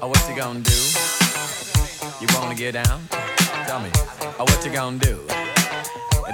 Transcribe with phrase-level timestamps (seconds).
[0.00, 0.70] Oh, what you gonna do?
[2.20, 3.08] You wanna get down?
[3.66, 3.90] Tell me.
[4.38, 5.26] Oh, what you gonna do?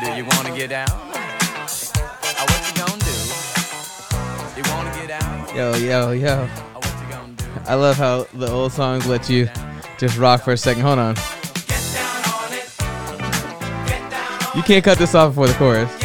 [0.00, 0.91] Do you wanna get down?
[0.91, 3.16] Oh, what you gonna do?
[4.58, 5.56] You wanna get down?
[5.56, 6.46] Yo, yo, yo.
[6.74, 7.45] Oh, what you gonna do?
[7.66, 9.48] I love how the old songs let you
[9.96, 10.82] just rock for a second.
[10.82, 11.16] Hold on.
[14.54, 16.04] You can't cut this off before the chorus.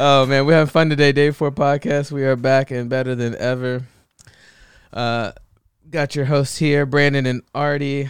[0.00, 1.10] Oh man, we're having fun today.
[1.10, 2.12] Day four podcast.
[2.12, 3.82] We are back and better than ever.
[4.92, 5.32] Uh,
[5.90, 8.08] got your hosts here, Brandon and Artie.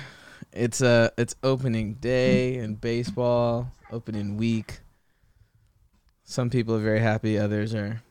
[0.52, 4.80] It's uh, it's opening day in baseball, opening week.
[6.24, 7.38] Some people are very happy.
[7.38, 8.02] Others are.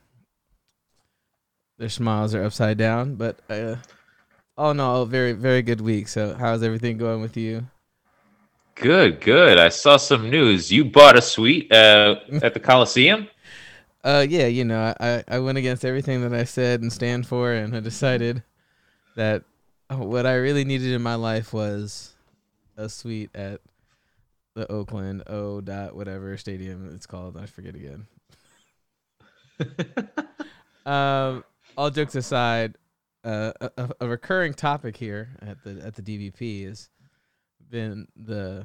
[1.78, 3.76] Their smiles are upside down, but uh,
[4.56, 6.08] all in all, very very good week.
[6.08, 7.68] So, how's everything going with you?
[8.74, 9.56] Good, good.
[9.56, 10.72] I saw some news.
[10.72, 13.28] You bought a suite uh, at the Coliseum.
[14.04, 17.52] Uh, yeah, you know, I, I went against everything that I said and stand for,
[17.52, 18.42] and I decided
[19.16, 19.42] that
[19.90, 22.14] what I really needed in my life was
[22.76, 23.60] a suite at
[24.54, 27.36] the Oakland O dot whatever stadium it's called.
[27.36, 28.06] I forget again.
[30.86, 31.44] um,
[31.76, 32.76] all jokes aside,
[33.24, 36.88] uh, a, a- recurring topic here at the at the DVP has
[37.70, 38.64] been the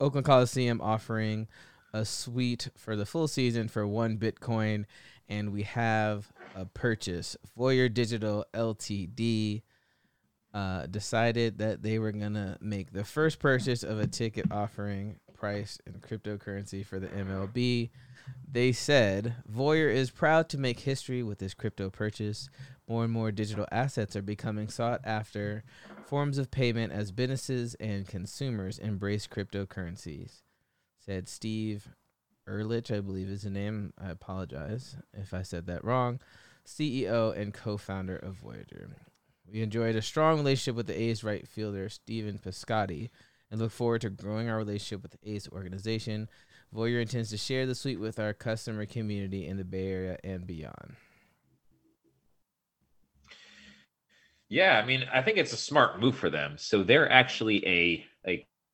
[0.00, 1.48] Oakland Coliseum offering
[1.92, 4.84] a suite for the full season for one Bitcoin,
[5.28, 7.36] and we have a purchase.
[7.56, 9.62] Voyager Digital Ltd.
[10.54, 15.78] Uh, decided that they were gonna make the first purchase of a ticket offering price
[15.86, 17.88] in cryptocurrency for the MLB.
[18.46, 22.50] They said Voyager is proud to make history with this crypto purchase.
[22.86, 25.64] More and more digital assets are becoming sought after
[26.04, 30.42] forms of payment as businesses and consumers embrace cryptocurrencies
[31.04, 31.88] said Steve
[32.48, 33.92] Ehrlich, I believe is the name.
[33.98, 36.20] I apologize if I said that wrong.
[36.66, 38.90] CEO and co-founder of Voyager.
[39.50, 43.10] We enjoyed a strong relationship with the A's right fielder Stephen Piscotty
[43.50, 46.28] and look forward to growing our relationship with the A's organization.
[46.72, 50.46] Voyager intends to share the suite with our customer community in the Bay Area and
[50.46, 50.96] beyond.
[54.48, 56.54] Yeah, I mean, I think it's a smart move for them.
[56.58, 58.04] So they're actually a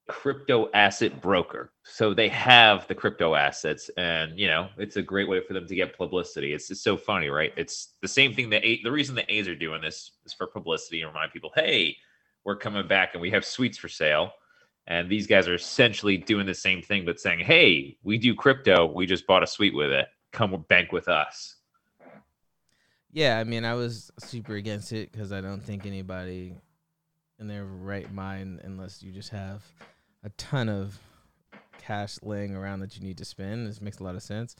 [0.08, 1.70] crypto asset broker.
[1.84, 5.66] So they have the crypto assets, and you know, it's a great way for them
[5.66, 6.52] to get publicity.
[6.52, 7.52] It's just so funny, right?
[7.56, 10.46] It's the same thing that A- the reason the A's are doing this is for
[10.46, 11.96] publicity and remind people, hey,
[12.44, 14.32] we're coming back and we have suites for sale.
[14.86, 18.86] And these guys are essentially doing the same thing, but saying, hey, we do crypto.
[18.86, 20.08] We just bought a suite with it.
[20.32, 21.56] Come bank with us.
[23.12, 26.54] Yeah, I mean, I was super against it because I don't think anybody
[27.38, 29.62] in their right mind, unless you just have
[30.22, 30.98] a ton of
[31.78, 34.56] cash laying around that you need to spend, this makes a lot of sense.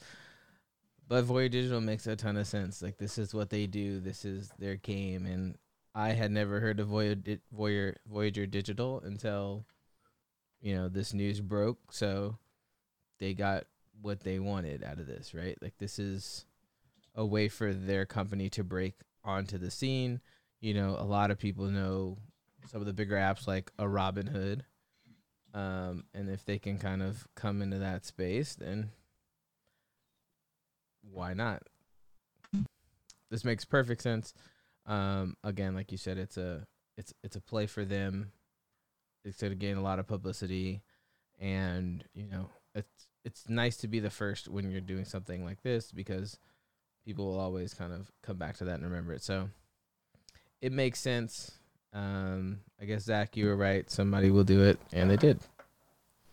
[1.07, 2.81] But Voyager Digital makes a ton of sense.
[2.81, 3.99] Like this is what they do.
[3.99, 5.57] This is their game, and
[5.95, 9.65] I had never heard of Voyager Voyager, Voyager Digital until
[10.61, 11.79] you know this news broke.
[11.91, 12.37] So
[13.19, 13.65] they got
[14.01, 15.57] what they wanted out of this, right?
[15.61, 16.45] Like this is
[17.15, 18.93] a way for their company to break
[19.23, 20.21] onto the scene.
[20.61, 22.17] You know, a lot of people know
[22.67, 24.61] some of the bigger apps like a Robinhood.
[25.53, 28.91] Um, and if they can kind of come into that space, then
[31.01, 31.63] why not?
[33.31, 34.33] This makes perfect sense.
[34.85, 36.65] Um, again, like you said, it's a
[36.97, 38.31] it's it's a play for them.
[39.23, 40.81] It's going to gain a lot of publicity,
[41.39, 45.61] and you know, it's it's nice to be the first when you're doing something like
[45.61, 46.39] this because
[47.05, 49.23] people will always kind of come back to that and remember it.
[49.23, 49.49] So
[50.61, 51.58] it makes sense.
[51.93, 53.89] Um, I guess Zach, you were right.
[53.89, 55.39] Somebody will do it, and they did.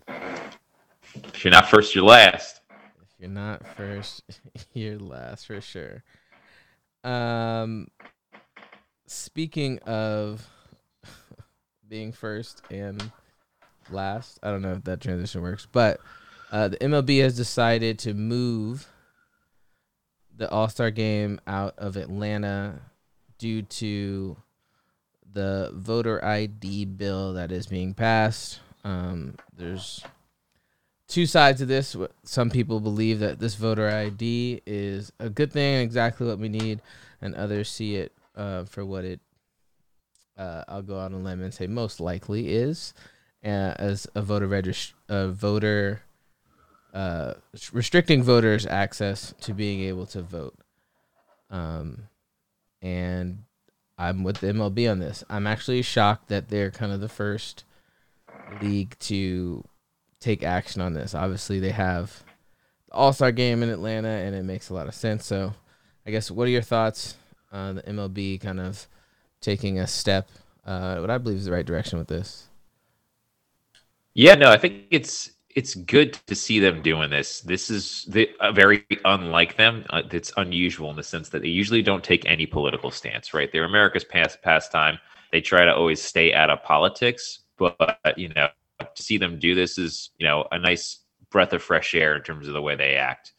[0.08, 2.60] If you're not first, you're last.
[2.70, 4.22] If you're not first,
[4.74, 6.02] you're last for sure.
[7.04, 7.88] Um,
[9.06, 10.46] speaking of
[11.88, 13.10] being first and
[13.90, 16.00] last, I don't know if that transition works, but
[16.52, 18.88] uh, the MLB has decided to move
[20.36, 22.80] the All Star game out of Atlanta
[23.38, 24.36] due to
[25.36, 28.58] the voter ID bill that is being passed.
[28.84, 30.02] Um, there's
[31.08, 31.94] two sides of this.
[32.24, 36.80] Some people believe that this voter ID is a good thing, exactly what we need,
[37.20, 39.20] and others see it uh, for what it.
[40.38, 42.94] Uh, I'll go out on a limb and say most likely is,
[43.44, 46.00] uh, as a voter regist- a voter
[46.94, 47.34] uh,
[47.74, 50.58] restricting voters' access to being able to vote.
[51.50, 52.08] Um,
[52.80, 53.44] and
[53.98, 55.24] I'm with the MLB on this.
[55.30, 57.64] I'm actually shocked that they're kind of the first
[58.60, 59.64] league to
[60.20, 61.14] take action on this.
[61.14, 62.22] Obviously, they have
[62.88, 65.24] the All Star game in Atlanta, and it makes a lot of sense.
[65.24, 65.54] So,
[66.06, 67.16] I guess what are your thoughts
[67.52, 68.86] on the MLB kind of
[69.40, 70.28] taking a step,
[70.64, 72.48] uh, what I believe is the right direction with this?
[74.14, 77.40] Yeah, no, I think it's it's good to see them doing this.
[77.40, 79.86] This is the, uh, very unlike them.
[79.88, 83.50] Uh, it's unusual in the sense that they usually don't take any political stance, right?
[83.50, 84.98] They're America's past pastime.
[85.32, 87.78] They try to always stay out of politics, but
[88.18, 88.48] you know,
[88.94, 90.98] to see them do this is you know a nice
[91.30, 93.32] breath of fresh air in terms of the way they act.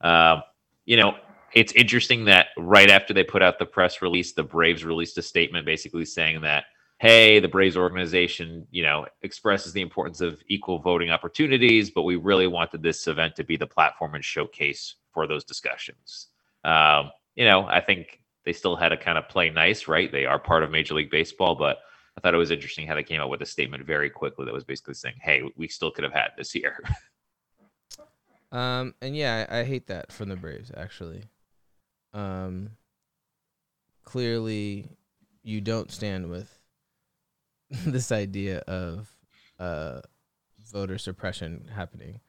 [0.00, 0.44] Um,
[0.84, 1.16] you know,
[1.52, 5.22] it's interesting that right after they put out the press release, the Braves released a
[5.22, 6.64] statement basically saying that
[6.98, 12.16] hey, the Braves organization, you know, expresses the importance of equal voting opportunities, but we
[12.16, 16.28] really wanted this event to be the platform and showcase for those discussions.
[16.64, 20.10] Um, you know, I think they still had to kind of play nice, right?
[20.10, 21.78] They are part of Major League Baseball, but
[22.16, 24.54] I thought it was interesting how they came out with a statement very quickly that
[24.54, 26.80] was basically saying, "Hey, we still could have had this year."
[28.52, 31.24] um, and yeah, I, I hate that from the Braves actually.
[32.14, 32.70] Um,
[34.04, 34.88] clearly,
[35.42, 36.55] you don't stand with
[37.86, 39.08] this idea of
[39.58, 40.00] uh,
[40.70, 42.20] voter suppression happening,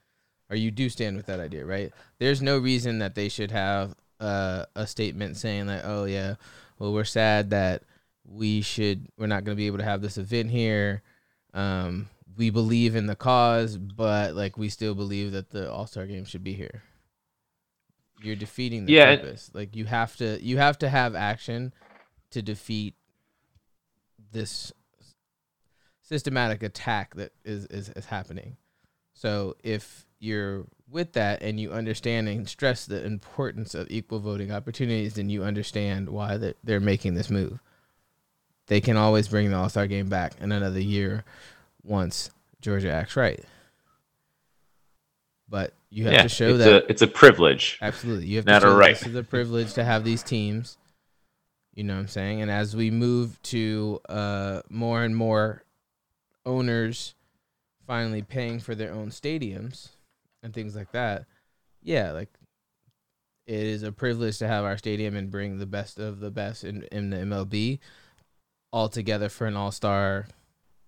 [0.50, 1.92] or you do stand with that idea, right?
[2.20, 6.36] There's no reason that they should have uh, a statement saying like, "Oh yeah,
[6.80, 7.84] well we're sad that
[8.26, 11.04] we should we're not going to be able to have this event here.
[11.54, 16.06] Um, we believe in the cause, but like we still believe that the All Star
[16.06, 16.84] game should be here."
[18.24, 19.52] You're defeating the yeah, purpose.
[19.54, 21.74] Like you have to you have to have action
[22.32, 22.96] to defeat
[24.32, 24.74] this
[26.08, 28.56] systematic attack that is, is, is happening.
[29.14, 34.52] So if you're with that and you understand and stress the importance of equal voting
[34.52, 37.60] opportunities, then you understand why they're, they're making this move.
[38.68, 41.26] They can always bring the All Star game back in another year
[41.84, 42.30] once
[42.62, 43.44] Georgia acts right.
[45.50, 47.80] But you have yeah, to show it's that a, it's a privilege.
[47.82, 48.98] Absolutely, you have not to show a right.
[48.98, 50.78] This is a privilege to have these teams.
[51.74, 52.42] You know what I'm saying?
[52.42, 55.64] And as we move to uh, more and more
[56.48, 57.14] owners
[57.86, 59.90] finally paying for their own stadiums
[60.42, 61.26] and things like that,
[61.82, 62.30] yeah, like
[63.46, 66.64] it is a privilege to have our stadium and bring the best of the best
[66.64, 67.80] in, in the MLB
[68.74, 70.28] all together for an all star,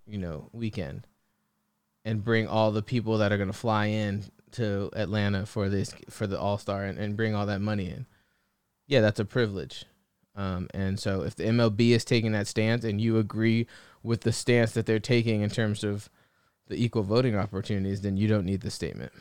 [0.05, 1.07] you know, weekend.
[2.05, 6.27] And bring all the people that are gonna fly in to Atlanta for this for
[6.27, 8.05] the all star and, and bring all that money in.
[8.87, 9.85] Yeah, that's a privilege.
[10.35, 13.67] Um, and so if the MLB is taking that stance and you agree
[14.03, 16.09] with the stance that they're taking in terms of
[16.67, 19.11] the equal voting opportunities, then you don't need the statement.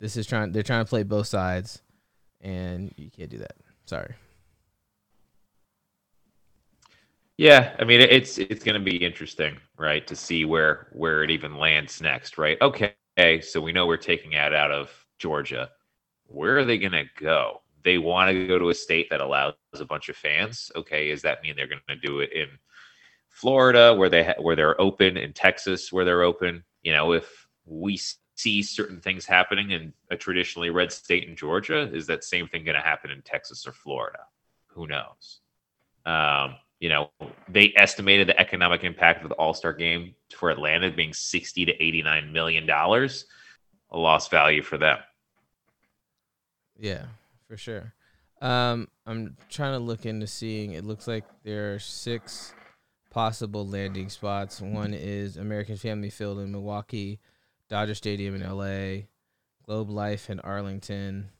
[0.00, 1.80] This is trying they're trying to play both sides
[2.40, 3.54] and you can't do that.
[3.86, 4.14] Sorry.
[7.36, 11.30] Yeah, I mean it's it's going to be interesting, right, to see where where it
[11.30, 12.56] even lands next, right?
[12.60, 12.94] Okay,
[13.40, 15.70] so we know we're taking it out of Georgia.
[16.26, 17.62] Where are they going to go?
[17.82, 20.70] They want to go to a state that allows a bunch of fans.
[20.76, 22.46] Okay, does that mean they're going to do it in
[23.34, 26.62] Florida, where they ha- where they're open, in Texas, where they're open.
[26.82, 28.00] You know, if we
[28.36, 32.64] see certain things happening in a traditionally red state in Georgia, is that same thing
[32.64, 34.20] going to happen in Texas or Florida?
[34.68, 35.40] Who knows?
[36.06, 37.10] Um, you know,
[37.48, 41.72] they estimated the economic impact of the All Star game for Atlanta being sixty to
[41.82, 43.26] eighty nine million dollars,
[43.90, 44.98] a lost value for them.
[46.78, 47.06] Yeah,
[47.48, 47.94] for sure.
[48.40, 50.72] Um, I'm trying to look into seeing.
[50.72, 52.54] It looks like there are six
[53.14, 54.60] possible landing spots.
[54.60, 57.20] One is American Family Field in Milwaukee,
[57.70, 59.04] Dodger Stadium in LA,
[59.64, 61.30] Globe Life in Arlington,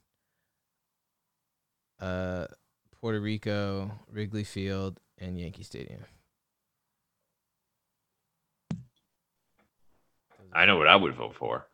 [2.01, 2.47] uh,
[3.01, 6.05] Puerto Rico, Wrigley Field, and Yankee Stadium.
[10.53, 11.67] I know what I would vote for.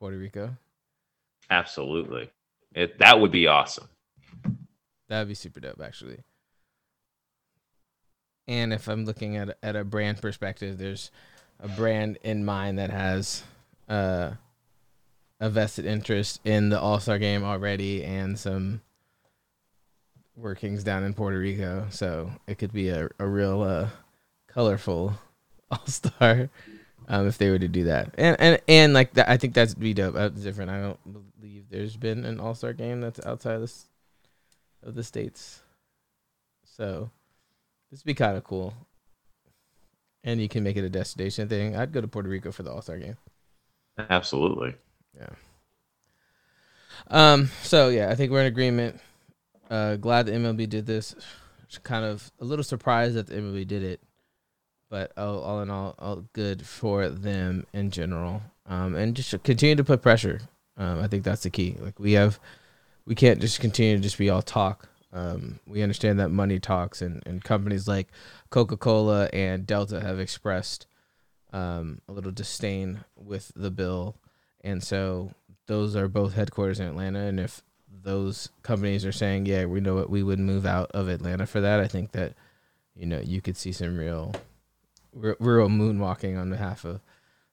[0.00, 0.56] Puerto Rico.
[1.48, 2.28] Absolutely.
[2.74, 3.88] It that would be awesome.
[5.08, 6.24] That'd be super dope, actually
[8.48, 11.10] and if I'm looking at at a brand perspective, there's
[11.60, 13.42] a brand in mind that has
[13.88, 14.32] uh,
[15.40, 18.80] a vested interest in the All Star game already, and some
[20.36, 21.86] workings down in Puerto Rico.
[21.90, 23.88] So it could be a a real uh,
[24.48, 25.14] colorful
[25.70, 26.50] All Star
[27.08, 28.14] um, if they were to do that.
[28.18, 30.14] And and and like that, I think that's be dope.
[30.14, 30.70] That's different.
[30.70, 33.86] I don't believe there's been an All Star game that's outside of this
[34.82, 35.62] of the states.
[36.64, 37.10] So
[37.92, 38.72] this would be kind of cool.
[40.24, 41.76] And you can make it a destination thing.
[41.76, 43.18] I'd go to Puerto Rico for the All Star game.
[43.98, 44.74] Absolutely.
[45.16, 45.28] Yeah.
[47.08, 47.50] Um.
[47.62, 48.98] So yeah, I think we're in agreement.
[49.70, 51.14] Uh, glad the MLB did this.
[51.82, 54.00] Kind of a little surprised that the MLB did it,
[54.90, 58.42] but all, all in all, all good for them in general.
[58.66, 60.40] Um, and just continue to put pressure.
[60.76, 61.76] Um, I think that's the key.
[61.80, 62.38] Like we have,
[63.06, 64.88] we can't just continue to just be all talk.
[65.12, 68.08] Um, we understand that money talks, and, and companies like
[68.50, 70.86] Coca Cola and Delta have expressed
[71.52, 74.16] um, a little disdain with the bill,
[74.62, 75.32] and so
[75.66, 77.20] those are both headquarters in Atlanta.
[77.20, 77.62] And if
[78.02, 81.60] those companies are saying, "Yeah, we know what we would move out of Atlanta for
[81.60, 82.32] that," I think that
[82.94, 84.34] you know you could see some real,
[85.12, 87.00] real, moonwalking on behalf of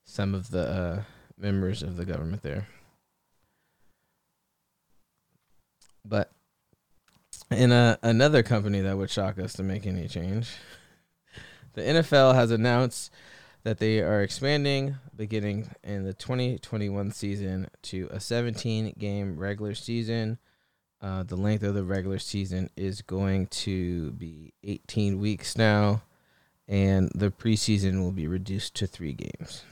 [0.05, 1.03] some of the uh,
[1.37, 2.67] members of the government there.
[6.05, 6.31] But
[7.51, 10.51] in a, another company that would shock us to make any change,
[11.74, 13.12] the NFL has announced
[13.63, 20.38] that they are expanding beginning in the 2021 season to a 17 game regular season.
[21.01, 26.01] Uh, the length of the regular season is going to be 18 weeks now,
[26.68, 29.63] and the preseason will be reduced to three games.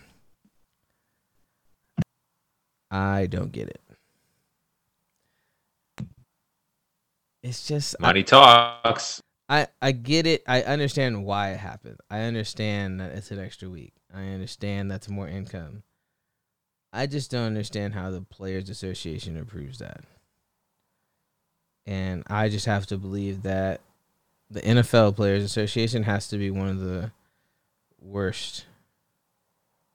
[2.89, 3.81] I don't get it.
[7.43, 9.21] It's just money I, talks.
[9.49, 10.43] I I get it.
[10.47, 11.99] I understand why it happened.
[12.09, 13.93] I understand that it's an extra week.
[14.13, 15.83] I understand that's more income.
[16.91, 20.01] I just don't understand how the players association approves that.
[21.85, 23.81] And I just have to believe that
[24.49, 27.11] the NFL players association has to be one of the
[28.01, 28.65] worst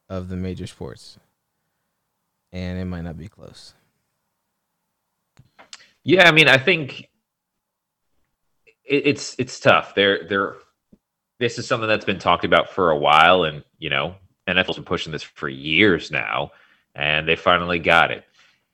[0.09, 1.19] of the major sports.
[2.53, 3.75] And it might not be close.
[6.05, 7.09] Yeah, I mean, I think
[8.85, 9.95] it, it's it's tough.
[9.95, 10.57] They're they're
[11.39, 14.15] this is something that's been talked about for a while, and you know,
[14.49, 16.53] NFL's been pushing this for years now,
[16.95, 18.25] and they finally got it.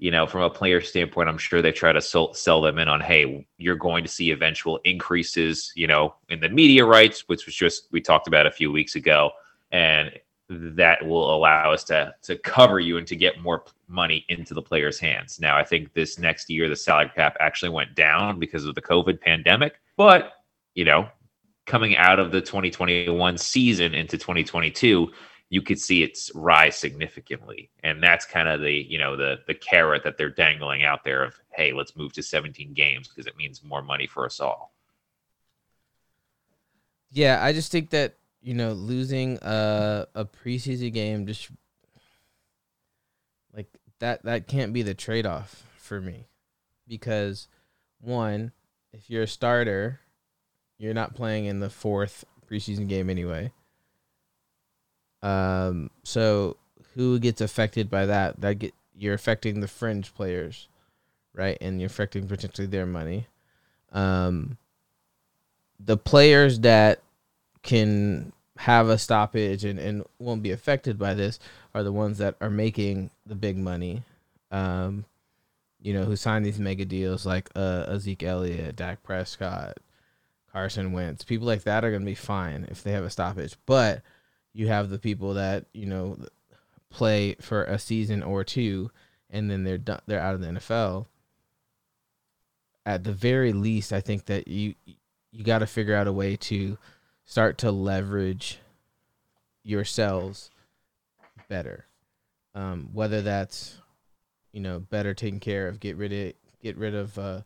[0.01, 2.87] You know, from a player standpoint, I'm sure they try to sell, sell them in
[2.87, 7.47] on, hey, you're going to see eventual increases, you know, in the media rights, which
[7.47, 9.31] was just we talked about a few weeks ago,
[9.73, 10.13] and
[10.51, 14.63] that will allow us to to cover you and to get more money into the
[14.63, 15.41] players' hands.
[15.41, 18.83] Now, I think this next year the salary cap actually went down because of the
[18.83, 20.33] COVID pandemic, but
[20.75, 21.09] you know,
[21.67, 25.11] coming out of the 2021 season into 2022,
[25.51, 29.55] you could see its rise significantly, and that's kind of the you know the the
[29.55, 33.37] carrot that they're dangling out there of hey, let's move to 17 games because it
[33.37, 34.73] means more money for us all.
[37.11, 41.51] Yeah, I just think that you know, losing a a preseason game just
[43.55, 43.67] like
[43.99, 46.29] that that can't be the trade off for me.
[46.87, 47.49] Because
[48.01, 48.53] one,
[48.93, 50.01] if you're a starter,
[50.79, 53.53] you're not playing in the fourth preseason game anyway.
[55.23, 56.57] Um so
[56.95, 58.41] who gets affected by that?
[58.41, 60.69] That get you're affecting the fringe players,
[61.35, 61.59] right?
[61.61, 63.27] And you're affecting potentially their money.
[63.93, 64.59] Um
[65.81, 67.01] the players that
[67.63, 71.39] can have a stoppage and, and won't be affected by this
[71.75, 74.03] are the ones that are making the big money.
[74.51, 75.05] Um,
[75.81, 79.79] you know, who signed these mega deals like uh, Zeke Elliott, Dak Prescott,
[80.53, 81.25] Carson Wentz.
[81.25, 83.57] People like that are going to be fine if they have a stoppage.
[83.67, 84.03] But
[84.53, 86.19] you have the people that, you know,
[86.91, 88.91] play for a season or two
[89.31, 91.07] and then they're done, they're out of the NFL.
[92.87, 94.75] At the very least, I think that you
[95.31, 96.79] you got to figure out a way to
[97.25, 98.61] start to leverage
[99.63, 100.51] yourselves
[101.49, 101.87] better.
[102.55, 103.77] Um, whether that's
[104.53, 107.41] you know better taken care of, get rid of get rid of uh,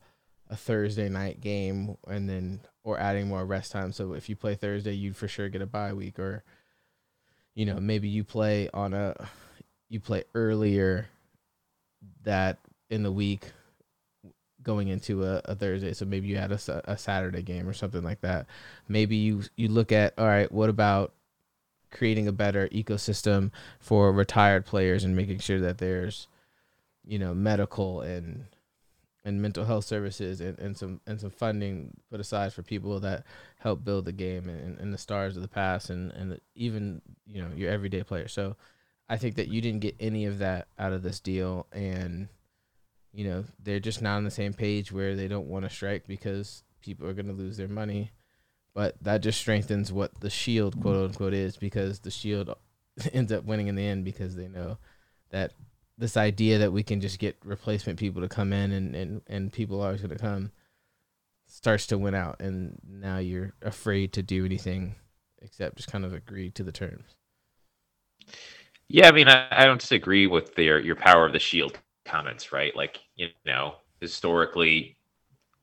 [0.49, 3.93] a Thursday night game, and then or adding more rest time.
[3.93, 6.45] So if you play Thursday, you'd for sure get a bye week, or
[7.55, 9.15] you know maybe you play on a
[9.89, 11.09] you play earlier
[12.25, 12.59] that
[12.91, 13.53] in the week
[14.63, 15.93] going into a, a Thursday.
[15.93, 18.47] So maybe you had a, a Saturday game or something like that.
[18.89, 21.13] Maybe you you look at all right, what about
[21.91, 26.27] creating a better ecosystem for retired players and making sure that there's
[27.05, 28.47] you know medical and
[29.25, 33.25] and mental health services and, and some and some funding put aside for people that
[33.59, 37.41] help build the game and, and the stars of the past and and even you
[37.41, 38.29] know your everyday player.
[38.29, 38.57] So
[39.09, 42.29] I think that you didn't get any of that out of this deal and
[43.13, 46.07] you know they're just not on the same page where they don't want to strike
[46.07, 48.11] because people are going to lose their money
[48.75, 52.53] but that just strengthens what the shield quote unquote is because the shield
[53.13, 54.79] ends up winning in the end because they know
[55.31, 55.53] that
[55.99, 59.53] this idea that we can just get replacement people to come in and and, and
[59.53, 60.51] people are going to come
[61.47, 64.95] starts to win out and now you're afraid to do anything
[65.43, 67.17] except just kind of agree to the terms
[68.89, 72.53] yeah i mean i, I don't disagree with their your power of the shield comments,
[72.53, 72.75] right?
[72.77, 74.97] Like, you know, historically,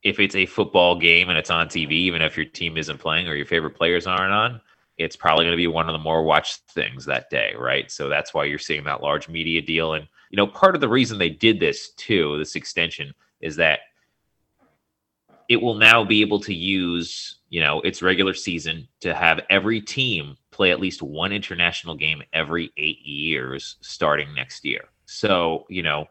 [0.03, 3.27] if it's a football game and it's on TV, even if your team isn't playing
[3.27, 4.61] or your favorite players aren't on,
[4.97, 7.89] it's probably going to be one of the more watched things that day, right?
[7.91, 9.93] So that's why you're seeing that large media deal.
[9.93, 13.79] And, you know, part of the reason they did this too, this extension, is that
[15.47, 19.81] it will now be able to use, you know, its regular season to have every
[19.81, 24.81] team play at least one international game every eight years starting next year.
[25.05, 26.05] So, you know,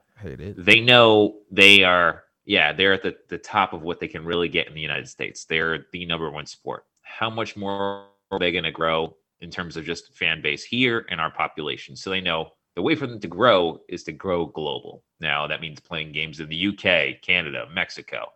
[0.59, 4.49] they know they are, yeah, they're at the, the top of what they can really
[4.49, 5.45] get in the United States.
[5.45, 6.87] They're the number one sport.
[7.03, 11.07] How much more are they going to grow in terms of just fan base here
[11.11, 11.95] and our population?
[11.95, 15.03] So they know the way for them to grow is to grow global.
[15.19, 18.29] Now, that means playing games in the UK, Canada, Mexico.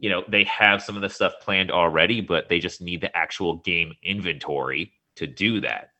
[0.00, 3.16] You know, they have some of the stuff planned already, but they just need the
[3.16, 5.90] actual game inventory to do that.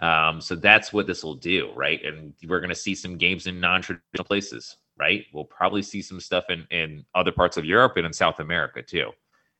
[0.00, 2.02] Um, so that's what this will do, right?
[2.06, 5.26] And we're going to see some games in non-traditional places, right?
[5.34, 8.80] We'll probably see some stuff in in other parts of Europe and in South America
[8.80, 9.10] too.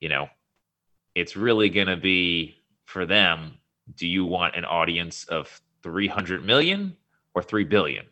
[0.01, 0.31] You know,
[1.15, 2.57] it's really going to be
[2.87, 3.59] for them.
[3.97, 6.97] Do you want an audience of 300 million
[7.37, 8.07] or 3 billion?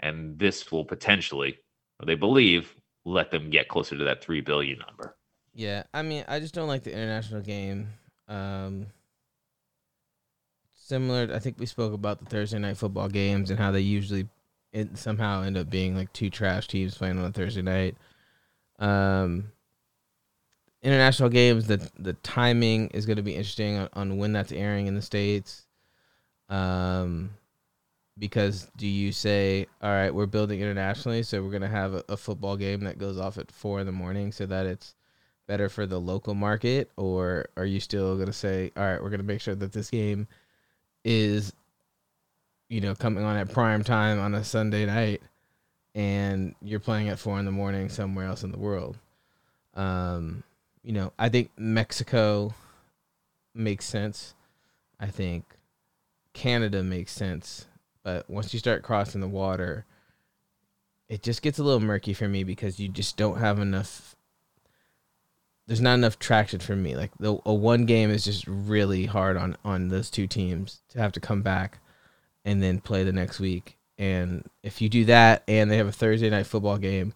[0.00, 1.58] And this will potentially,
[2.04, 2.74] they believe,
[3.06, 5.16] let them get closer to that 3 billion number.
[5.54, 7.88] Yeah, I mean, I just don't like the international game.
[8.28, 8.86] Um,
[10.74, 11.32] similar.
[11.32, 14.28] I think we spoke about the Thursday night football games and how they usually
[14.72, 17.96] it somehow end up being like two trash teams playing on a Thursday night.
[18.80, 19.52] Um,
[20.82, 24.88] international games, the the timing is going to be interesting on, on when that's airing
[24.88, 25.66] in the states.
[26.48, 27.30] Um,
[28.18, 32.04] because do you say, all right, we're building internationally, so we're going to have a,
[32.08, 34.94] a football game that goes off at four in the morning, so that it's
[35.46, 39.10] better for the local market, or are you still going to say, all right, we're
[39.10, 40.26] going to make sure that this game
[41.04, 41.52] is
[42.68, 45.22] you know coming on at prime time on a Sunday night,
[45.94, 48.96] and you're playing at four in the morning somewhere else in the world.
[49.74, 50.42] Um,
[50.82, 52.54] you know, I think Mexico
[53.54, 54.34] makes sense.
[55.00, 55.44] I think
[56.32, 57.66] Canada makes sense,
[58.04, 59.86] but once you start crossing the water,
[61.08, 64.14] it just gets a little murky for me because you just don't have enough
[65.66, 66.94] there's not enough traction for me.
[66.94, 70.98] Like the a one game is just really hard on on those two teams to
[70.98, 71.78] have to come back
[72.44, 73.78] and then play the next week.
[73.96, 77.14] And if you do that and they have a Thursday night football game,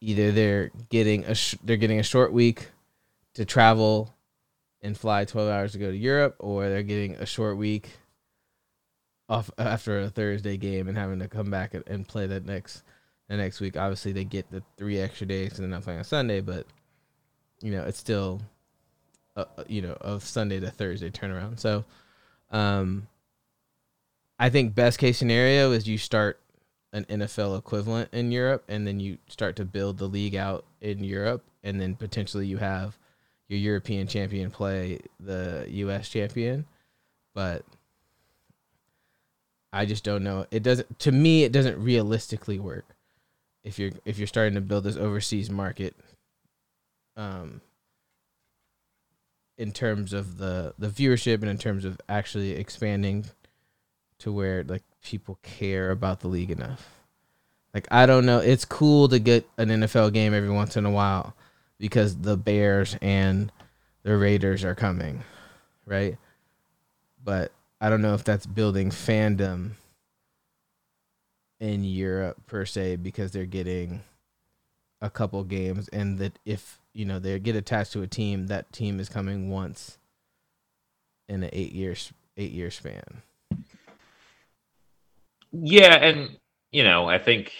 [0.00, 2.68] either they're getting a sh- they're getting a short week
[3.34, 4.14] to travel
[4.82, 7.90] and fly 12 hours to go to Europe or they're getting a short week
[9.30, 12.82] off uh, after a Thursday game and having to come back and, play that next
[13.28, 13.76] the next week.
[13.76, 16.66] Obviously they get the 3 extra days and they're not playing on Sunday, but
[17.62, 18.42] you know, it's still,
[19.36, 21.60] a, you know, of Sunday to Thursday turnaround.
[21.60, 21.84] So,
[22.50, 23.06] um,
[24.38, 26.40] I think best case scenario is you start
[26.92, 31.04] an NFL equivalent in Europe, and then you start to build the league out in
[31.04, 32.98] Europe, and then potentially you have
[33.48, 36.08] your European champion play the U.S.
[36.08, 36.64] champion,
[37.34, 37.64] but
[39.72, 40.46] I just don't know.
[40.50, 40.98] It doesn't.
[41.00, 42.96] To me, it doesn't realistically work.
[43.62, 45.94] If you're if you're starting to build this overseas market
[47.16, 47.60] um,
[49.58, 53.26] in terms of the the viewership and in terms of actually expanding
[54.18, 56.88] to where like people care about the league enough.
[57.74, 60.90] Like I don't know, it's cool to get an NFL game every once in a
[60.90, 61.36] while
[61.78, 63.52] because the Bears and
[64.02, 65.22] the Raiders are coming,
[65.86, 66.16] right?
[67.22, 69.72] But I don't know if that's building fandom
[71.58, 74.02] in Europe per se because they're getting
[75.00, 78.72] a couple games and that if you know they get attached to a team, that
[78.72, 79.98] team is coming once
[81.28, 83.22] in an eight years eight year span.
[85.52, 86.38] Yeah, and
[86.72, 87.52] you know, I think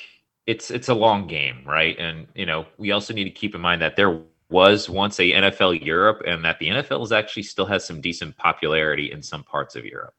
[0.47, 1.99] it's it's a long game, right?
[1.99, 5.33] And you know, we also need to keep in mind that there was once a
[5.33, 9.45] NFL Europe, and that the NFL is actually still has some decent popularity in some
[9.45, 10.15] parts of Europe.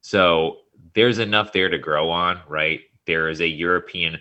[0.00, 0.58] So
[0.94, 2.80] there's enough there to grow on, right?
[3.06, 4.18] There is a European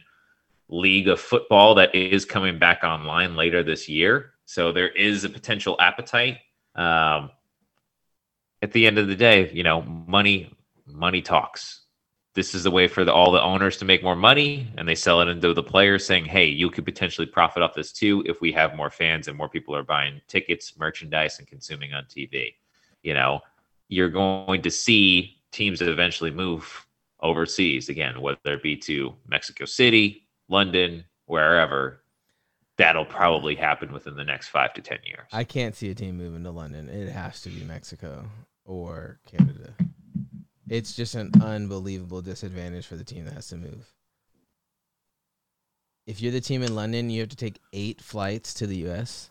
[0.69, 4.33] league of football that is coming back online later this year.
[4.45, 6.39] So there is a potential appetite.
[6.75, 7.31] Um,
[8.61, 10.53] at the end of the day, you know, money
[10.85, 11.81] money talks.
[12.37, 14.93] This is a way for the, all the owners to make more money, and they
[14.93, 18.41] sell it into the players, saying, "Hey, you could potentially profit off this too if
[18.41, 22.53] we have more fans and more people are buying tickets, merchandise, and consuming on TV."
[23.01, 23.39] You know,
[23.87, 26.85] you're going to see teams that eventually move
[27.21, 32.03] overseas again, whether it be to Mexico City, London, wherever,
[32.77, 35.27] that'll probably happen within the next five to ten years.
[35.33, 36.87] I can't see a team moving to London.
[36.87, 38.25] It has to be Mexico
[38.63, 39.73] or Canada.
[40.69, 43.93] It's just an unbelievable disadvantage for the team that has to move.
[46.05, 49.29] If you're the team in London, you have to take eight flights to the U.S.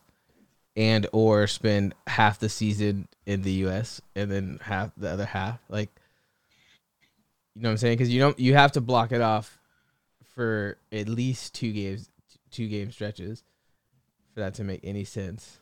[0.76, 5.58] and or spend half the season in the US and then half the other half
[5.68, 5.90] like
[7.54, 9.58] you know what I'm saying cuz you don't you have to block it off
[10.34, 12.10] for at least two games
[12.50, 13.42] two game stretches
[14.34, 15.58] for that to make any sense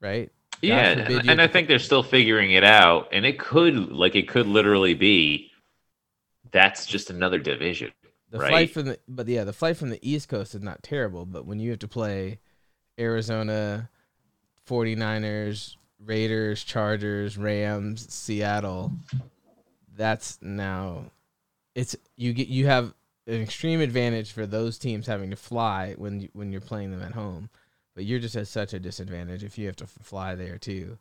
[0.00, 0.30] right
[0.62, 4.28] yeah and, and I think they're still figuring it out and it could like it
[4.28, 5.50] could literally be
[6.50, 7.92] that's just another division
[8.30, 8.48] the right?
[8.48, 11.46] flight from the but yeah the flight from the east coast is not terrible but
[11.46, 12.38] when you have to play
[12.98, 13.90] Arizona
[14.68, 18.92] 49ers, Raiders, Chargers, Rams, Seattle.
[19.96, 21.10] That's now
[21.74, 22.94] it's you get you have
[23.26, 27.02] an extreme advantage for those teams having to fly when you, when you're playing them
[27.02, 27.48] at home,
[27.94, 30.98] but you're just at such a disadvantage if you have to fly there too.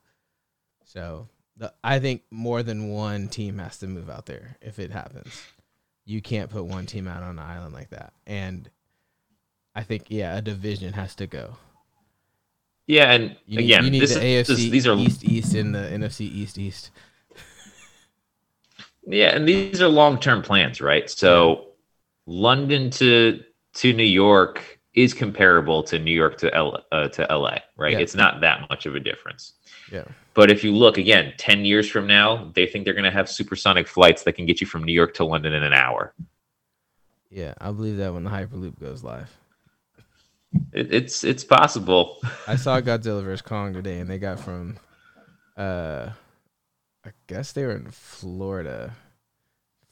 [0.85, 1.27] So
[1.57, 5.41] the, I think more than one team has to move out there if it happens.
[6.05, 8.69] You can't put one team out on an island like that, and
[9.73, 11.55] I think yeah, a division has to go.
[12.85, 15.53] Yeah, and You need, again, you need the is, AFC this- these are East East
[15.53, 16.91] and the NFC East East.
[19.07, 21.09] yeah, and these are long term plans, right?
[21.09, 21.67] So
[22.25, 23.41] London to
[23.75, 27.93] to New York is comparable to New York to L, uh, to LA, right?
[27.93, 27.99] Yeah.
[27.99, 29.53] It's not that much of a difference.
[29.91, 30.03] Yeah.
[30.33, 33.29] But if you look again, 10 years from now, they think they're going to have
[33.29, 36.13] supersonic flights that can get you from New York to London in an hour.
[37.29, 39.35] Yeah, I believe that when the Hyperloop goes live.
[40.71, 42.19] It, it's it's possible.
[42.47, 44.77] I saw Godzilla vs Kong today, and they got from,
[45.57, 46.09] uh,
[47.03, 48.93] I guess they were in Florida,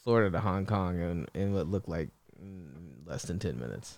[0.04, 2.10] Florida to Hong Kong, in in what looked like
[2.40, 3.98] mm, less than ten minutes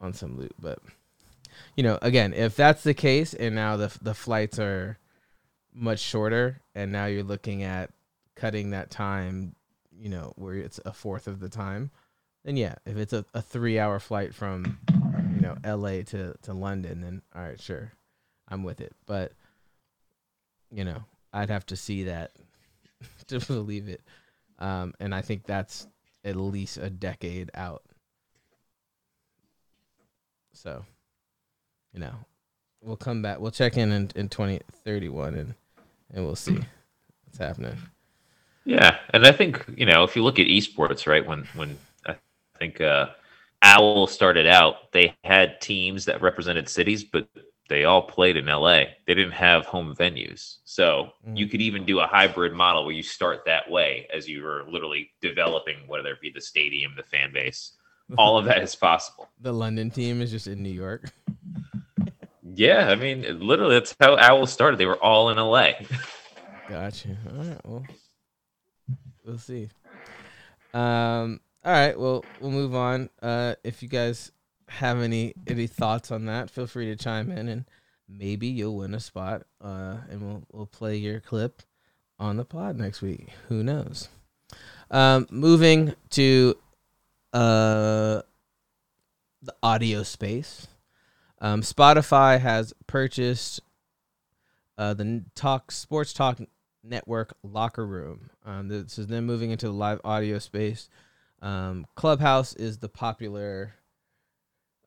[0.00, 0.54] on some loot.
[0.60, 0.78] But
[1.76, 4.98] you know, again, if that's the case, and now the the flights are
[5.74, 7.90] much shorter, and now you're looking at
[8.34, 9.54] cutting that time,
[9.98, 11.90] you know, where it's a fourth of the time,
[12.44, 14.78] then yeah, if it's a, a three hour flight from
[15.34, 17.92] you know LA to to London, then all right, sure,
[18.48, 18.94] I'm with it.
[19.06, 19.32] But
[20.70, 22.32] you know, I'd have to see that
[23.28, 24.02] to believe it,
[24.58, 25.86] um, and I think that's
[26.24, 27.82] at least a decade out.
[30.58, 30.84] So,
[31.92, 32.14] you know,
[32.80, 33.38] we'll come back.
[33.38, 35.54] We'll check in in, in 2031 and
[36.12, 36.58] and we'll see
[37.24, 37.76] what's happening.
[38.64, 41.24] Yeah, and I think you know if you look at esports, right?
[41.24, 42.16] When when I
[42.58, 43.10] think uh,
[43.62, 47.28] Owl started out, they had teams that represented cities, but
[47.68, 48.84] they all played in LA.
[49.06, 51.36] They didn't have home venues, so Mm.
[51.38, 54.64] you could even do a hybrid model where you start that way as you were
[54.68, 57.77] literally developing, whether it be the stadium, the fan base.
[58.18, 59.28] All of that is possible.
[59.40, 61.10] The London team is just in New York.
[62.54, 64.78] Yeah, I mean, literally, that's how Owl started.
[64.78, 65.74] They were all in LA.
[66.68, 67.16] Gotcha.
[67.30, 67.60] All right.
[67.64, 67.86] Well,
[69.24, 69.68] we'll see.
[70.74, 71.38] Um.
[71.64, 71.96] All right.
[71.96, 73.10] Well, we'll move on.
[73.22, 74.32] Uh, if you guys
[74.66, 77.64] have any any thoughts on that, feel free to chime in, and
[78.08, 79.42] maybe you'll win a spot.
[79.62, 81.62] Uh, and we'll we'll play your clip
[82.18, 83.28] on the pod next week.
[83.48, 84.08] Who knows?
[84.90, 86.56] Um, moving to
[87.32, 88.22] uh
[89.42, 90.66] the audio space.
[91.40, 93.60] Um, Spotify has purchased
[94.76, 96.40] uh, the Talk Sports Talk
[96.82, 98.30] Network Locker Room.
[98.44, 100.88] Um, this is them moving into the live audio space.
[101.40, 103.74] Um, Clubhouse is the popular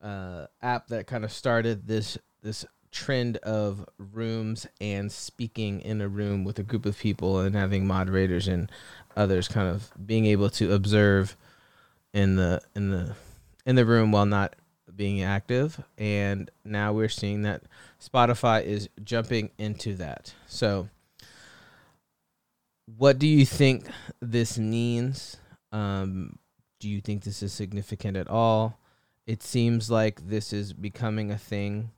[0.02, 6.08] uh, app that kind of started this this trend of rooms and speaking in a
[6.08, 8.70] room with a group of people and having moderators and
[9.16, 11.36] others kind of being able to observe
[12.12, 13.14] in the in the
[13.64, 14.56] in the room while not
[14.94, 17.62] being active and now we're seeing that
[18.00, 20.34] Spotify is jumping into that.
[20.46, 20.88] So
[22.98, 23.86] what do you think
[24.20, 25.38] this means?
[25.70, 26.38] Um,
[26.80, 28.78] do you think this is significant at all?
[29.26, 31.92] It seems like this is becoming a thing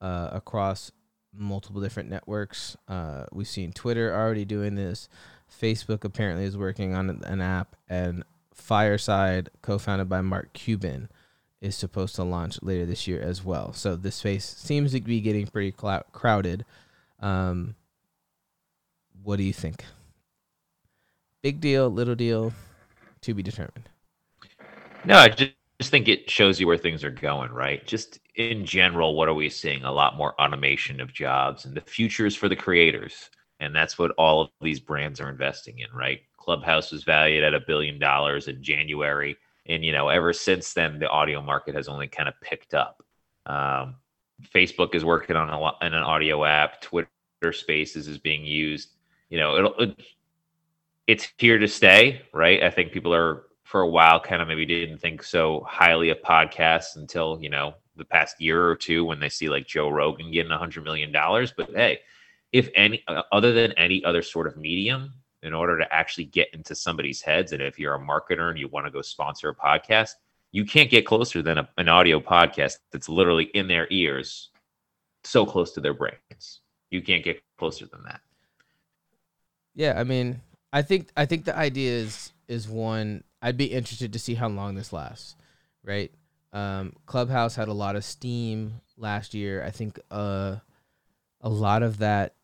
[0.00, 0.90] uh, across
[1.34, 2.76] multiple different networks.
[2.88, 5.08] Uh, we've seen Twitter already doing this.
[5.50, 11.08] Facebook apparently is working on an app, and Fireside, co-founded by Mark Cuban,
[11.60, 13.72] is supposed to launch later this year as well.
[13.72, 15.72] So this space seems to be getting pretty
[16.12, 16.64] crowded.
[17.20, 17.76] Um,
[19.22, 19.84] what do you think?
[21.42, 22.52] Big deal, little deal,
[23.20, 23.88] to be determined.
[25.04, 27.84] No, I just, just think it shows you where things are going, right?
[27.86, 29.84] Just in general, what are we seeing?
[29.84, 33.30] A lot more automation of jobs and the future is for the creators.
[33.60, 36.20] And that's what all of these brands are investing in, right?
[36.42, 39.36] Clubhouse was valued at a billion dollars in January.
[39.66, 43.02] And, you know, ever since then, the audio market has only kind of picked up.
[43.46, 43.96] Um,
[44.52, 46.80] Facebook is working on a lot in an audio app.
[46.80, 47.08] Twitter
[47.52, 48.90] Spaces is being used.
[49.30, 49.96] You know, it,
[51.06, 52.62] it's here to stay, right?
[52.62, 56.20] I think people are for a while kind of maybe didn't think so highly of
[56.22, 60.30] podcasts until you know the past year or two when they see like Joe Rogan
[60.32, 61.52] getting a hundred million dollars.
[61.56, 62.00] But hey,
[62.52, 66.48] if any uh, other than any other sort of medium, in order to actually get
[66.52, 69.54] into somebody's heads, and if you're a marketer and you want to go sponsor a
[69.54, 70.10] podcast,
[70.52, 74.50] you can't get closer than a, an audio podcast that's literally in their ears,
[75.24, 76.60] so close to their brains.
[76.90, 78.20] You can't get closer than that.
[79.74, 83.24] Yeah, I mean, I think I think the idea is is one.
[83.40, 85.34] I'd be interested to see how long this lasts,
[85.82, 86.12] right?
[86.52, 89.64] Um, Clubhouse had a lot of steam last year.
[89.64, 90.56] I think uh,
[91.40, 92.34] a lot of that.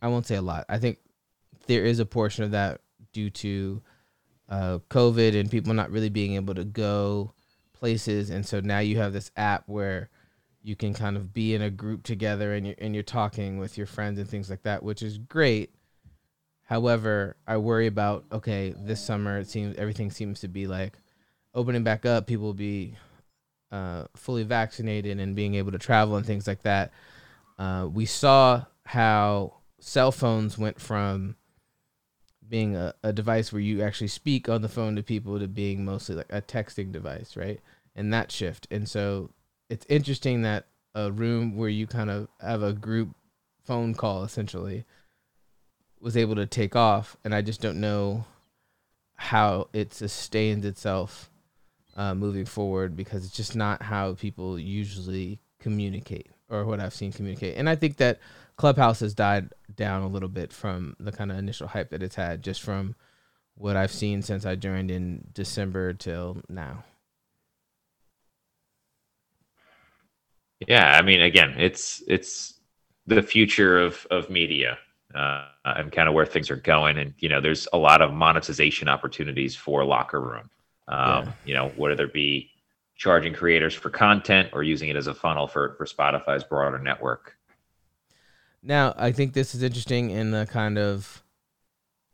[0.00, 0.64] I won't say a lot.
[0.68, 0.98] I think
[1.66, 2.80] there is a portion of that
[3.12, 3.82] due to
[4.48, 7.32] uh, COVID and people not really being able to go
[7.72, 10.10] places, and so now you have this app where
[10.62, 13.76] you can kind of be in a group together and you're and you're talking with
[13.76, 15.74] your friends and things like that, which is great.
[16.64, 20.98] However, I worry about okay, this summer it seems everything seems to be like
[21.54, 22.26] opening back up.
[22.26, 22.96] People will be
[23.70, 26.92] uh, fully vaccinated and being able to travel and things like that.
[27.58, 31.36] Uh, we saw how cell phones went from
[32.54, 35.84] being a, a device where you actually speak on the phone to people to being
[35.84, 37.58] mostly like a texting device, right?
[37.96, 38.68] And that shift.
[38.70, 39.30] And so
[39.68, 43.08] it's interesting that a room where you kind of have a group
[43.64, 44.84] phone call essentially
[45.98, 47.16] was able to take off.
[47.24, 48.24] And I just don't know
[49.16, 51.32] how it sustains itself
[51.96, 57.10] uh, moving forward because it's just not how people usually communicate or what I've seen
[57.10, 57.56] communicate.
[57.56, 58.20] And I think that
[58.56, 62.14] Clubhouse has died down a little bit from the kind of initial hype that it's
[62.14, 62.94] had just from
[63.56, 66.84] what I've seen since I joined in December till now.
[70.66, 72.54] Yeah, I mean, again, it's it's
[73.06, 74.78] the future of of media
[75.14, 78.12] uh, and kind of where things are going, and you know, there's a lot of
[78.12, 80.50] monetization opportunities for Locker Room.
[80.88, 81.32] Um, yeah.
[81.44, 82.50] You know, whether it be
[82.96, 87.36] charging creators for content or using it as a funnel for for Spotify's broader network.
[88.66, 91.22] Now, I think this is interesting in the kind of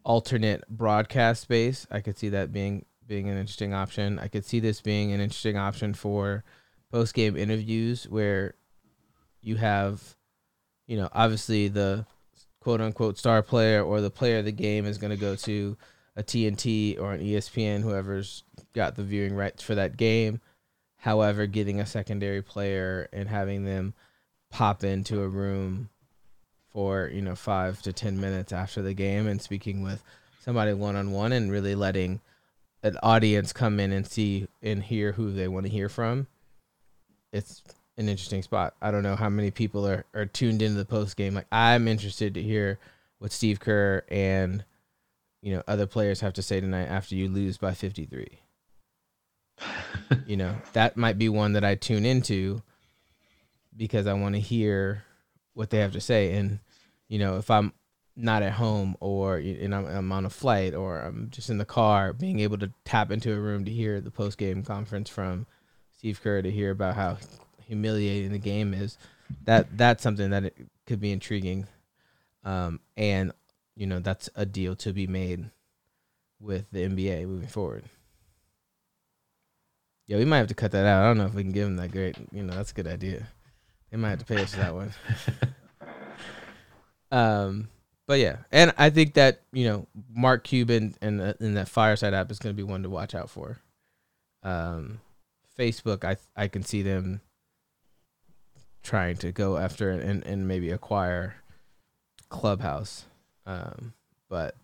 [0.04, 1.86] alternate broadcast space.
[1.92, 4.18] I could see that being being an interesting option.
[4.18, 6.42] I could see this being an interesting option for
[6.90, 8.54] post game interviews where
[9.40, 10.16] you have,
[10.88, 12.04] you know, obviously the
[12.58, 15.76] quote unquote star player or the player of the game is going to go to
[16.16, 18.42] a TNT or an ESPN, whoever's
[18.74, 20.40] got the viewing rights for that game.
[20.96, 23.94] However, getting a secondary player and having them
[24.50, 25.88] pop into a room
[26.72, 30.02] for you know five to ten minutes after the game and speaking with
[30.40, 32.20] somebody one on one and really letting
[32.83, 36.26] an audience come in and see and hear who they want to hear from.
[37.33, 37.62] It's
[37.96, 38.74] an interesting spot.
[38.80, 41.35] I don't know how many people are, are tuned into the post game.
[41.35, 42.78] Like I'm interested to hear
[43.18, 44.64] what Steve Kerr and
[45.42, 48.40] you know other players have to say tonight after you lose by 53.
[50.26, 52.62] you know, that might be one that I tune into
[53.76, 55.04] because I want to hear
[55.60, 56.32] what they have to say.
[56.36, 56.58] And
[57.08, 57.74] you know, if I'm
[58.16, 61.66] not at home or and I'm, I'm, on a flight or I'm just in the
[61.66, 65.46] car, being able to tap into a room to hear the post game conference from
[65.96, 67.18] Steve Kerr to hear about how
[67.66, 68.96] humiliating the game is,
[69.44, 71.66] that that's something that it could be intriguing.
[72.42, 73.32] Um, and
[73.76, 75.50] you know, that's a deal to be made
[76.40, 77.84] with the NBA moving forward.
[80.06, 81.04] Yeah, we might have to cut that out.
[81.04, 82.16] I don't know if we can give them that great.
[82.32, 83.28] You know, that's a good idea.
[83.90, 84.92] They might have to pay us that one.
[87.11, 87.68] um,
[88.07, 92.31] but yeah, and I think that you know Mark Cuban and in that Fireside app
[92.31, 93.59] is going to be one to watch out for.
[94.42, 95.00] Um,
[95.59, 97.20] Facebook, I I can see them
[98.83, 101.35] trying to go after and and maybe acquire
[102.29, 103.05] Clubhouse.
[103.46, 103.92] Um,
[104.29, 104.55] but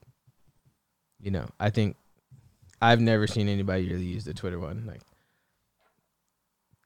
[1.21, 1.97] you know, I think
[2.81, 5.01] I've never seen anybody really use the Twitter one like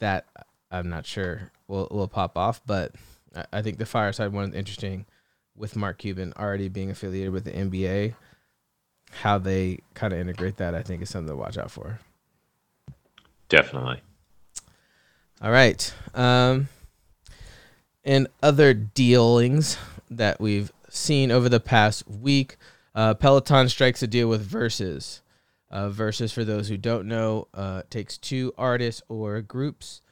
[0.01, 0.27] that.
[0.71, 2.95] I'm not sure will will pop off, but
[3.53, 5.07] I think the fireside one is interesting
[5.57, 8.15] with Mark Cuban already being affiliated with the NBA.
[9.11, 11.99] How they kind of integrate that, I think, is something to watch out for.
[13.49, 14.01] Definitely.
[15.43, 15.93] All right.
[16.15, 16.69] Um,
[18.05, 19.77] and other dealings
[20.11, 22.57] that we've seen over the past week,
[22.95, 25.21] uh, Peloton strikes a deal with Verzuz.
[25.71, 30.03] Uh, Verzuz, for those who don't know, uh, takes two artists or groups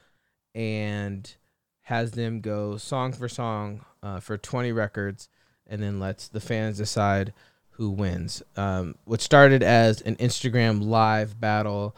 [0.59, 1.35] and
[1.83, 5.29] has them go song for song uh, for 20 records
[5.65, 7.31] and then lets the fans decide
[7.71, 8.43] who wins.
[8.57, 11.95] Um, what started as an Instagram live battle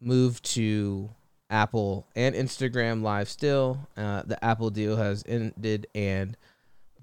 [0.00, 1.10] moved to
[1.48, 3.86] Apple and Instagram live still.
[3.96, 6.36] Uh, the Apple deal has ended, and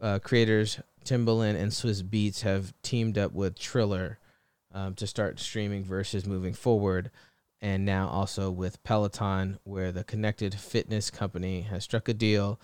[0.01, 4.19] uh, creators Timbaland and Swizz Beatz have teamed up with Triller
[4.73, 7.09] um, to start streaming Verzuz moving forward.
[7.61, 12.59] And now also with Peloton, where the connected fitness company has struck a deal.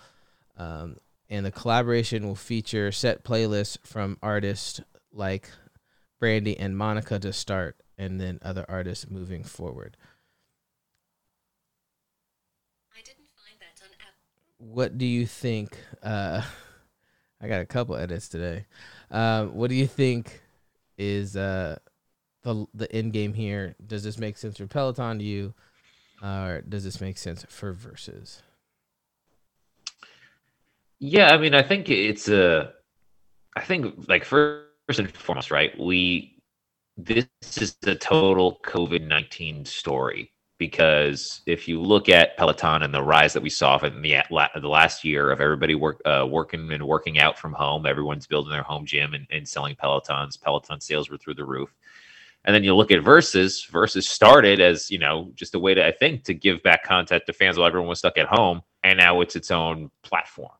[0.56, 0.96] Um,
[1.28, 4.80] and the collaboration will feature set playlists from artists
[5.12, 5.50] like
[6.20, 9.96] Brandy and Monica to start, and then other artists moving forward.
[12.94, 14.14] I didn't find that on app.
[14.58, 15.78] What do you think?
[16.02, 16.42] Uh,
[17.40, 18.64] I got a couple edits today.
[19.10, 20.40] Uh, what do you think
[20.96, 21.76] is uh,
[22.46, 23.74] the the end game here?
[23.84, 25.54] Does this make sense for Peloton to you,
[26.22, 28.42] or does this make sense for Versus?
[30.98, 32.72] Yeah, I mean, I think it's a,
[33.54, 35.78] I think like first and foremost, right?
[35.78, 36.38] We
[36.96, 43.02] this is the total COVID nineteen story because if you look at Peloton and the
[43.02, 46.86] rise that we saw in the the last year of everybody work uh, working and
[46.86, 50.40] working out from home, everyone's building their home gym and, and selling Pelotons.
[50.40, 51.74] Peloton sales were through the roof.
[52.46, 53.64] And then you look at Versus.
[53.64, 57.24] Versus started as you know just a way to I think to give back content
[57.26, 60.52] to fans while everyone was stuck at home, and now it's its own platform.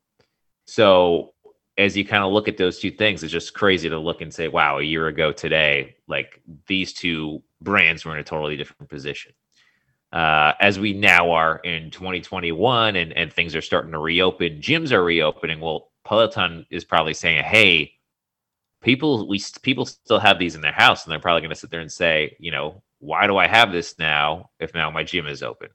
[0.67, 1.33] So
[1.79, 4.33] as you kind of look at those two things, it's just crazy to look and
[4.33, 8.89] say, wow, a year ago today, like these two brands were in a totally different
[8.89, 9.33] position.
[10.13, 14.93] Uh, as we now are in 2021 and, and things are starting to reopen, gyms
[14.93, 15.61] are reopening.
[15.61, 17.93] Well, Peloton is probably saying, hey,
[18.87, 21.71] people we people still have these in their house and they're probably going to sit
[21.71, 25.27] there and say, you know, why do I have this now if now my gym
[25.27, 25.69] is open?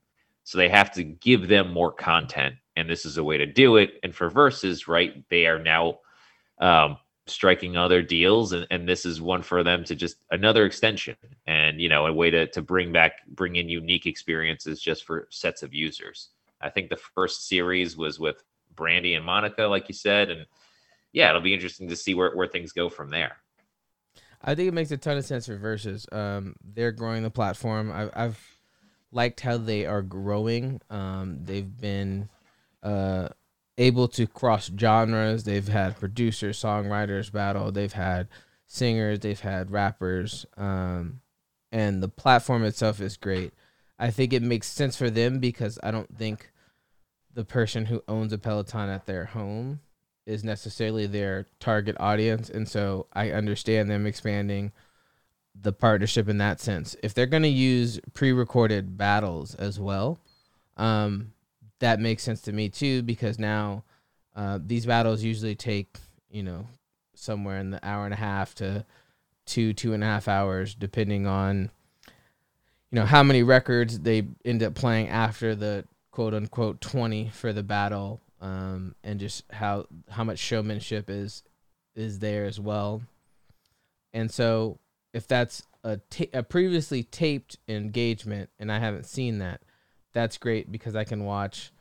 [0.45, 3.76] So they have to give them more content and this is a way to do
[3.76, 4.00] it.
[4.02, 6.00] And for Versus right, they are now
[6.60, 6.97] um,
[7.28, 11.15] striking other deals, and, and this is one for them to just another extension,
[11.47, 15.28] and you know, a way to to bring back, bring in unique experiences just for
[15.32, 16.30] sets of users.
[16.62, 18.41] I think the first series was with
[18.76, 20.45] Brandy and Monica, like you said, and
[21.13, 23.38] yeah, it'll be interesting to see where where things go from there.
[24.43, 26.08] I think it makes a ton of sense for Versus.
[26.12, 27.91] Um, they're growing the platform.
[27.91, 28.58] I've, I've
[29.12, 30.82] liked how they are growing.
[30.89, 32.30] Um, they've been
[32.82, 33.30] uh,
[33.78, 35.43] able to cross genres.
[35.43, 37.71] They've had producers, songwriters battle.
[37.71, 38.30] They've had
[38.65, 39.19] singers.
[39.19, 40.45] They've had rappers.
[40.58, 41.21] Um,
[41.71, 43.54] and the platform itself is great.
[44.00, 46.52] I think it makes sense for them because I don't think
[47.34, 49.82] the person who owns a Peloton at their home
[50.26, 52.50] is necessarily their target audience.
[52.50, 54.72] And so I understand them expanding
[55.60, 56.96] the partnership in that sense.
[57.04, 60.20] If they're going to use pre recorded battles as well,
[60.78, 61.34] um,
[61.80, 63.84] that makes sense to me too because now
[64.36, 65.98] uh, these battles usually take
[66.30, 66.66] you know
[67.14, 68.86] somewhere in the hour and a half to
[69.46, 71.70] two two and a half hours depending on
[72.90, 77.52] you know how many records they end up playing after the quote unquote 20 for
[77.52, 81.43] the battle um, and just how how much showmanship is
[81.95, 83.01] is there as well
[84.13, 84.80] and so
[85.13, 89.62] if that's a, ta- a previously taped engagement and i haven't seen that
[90.13, 91.71] that's great because I can watch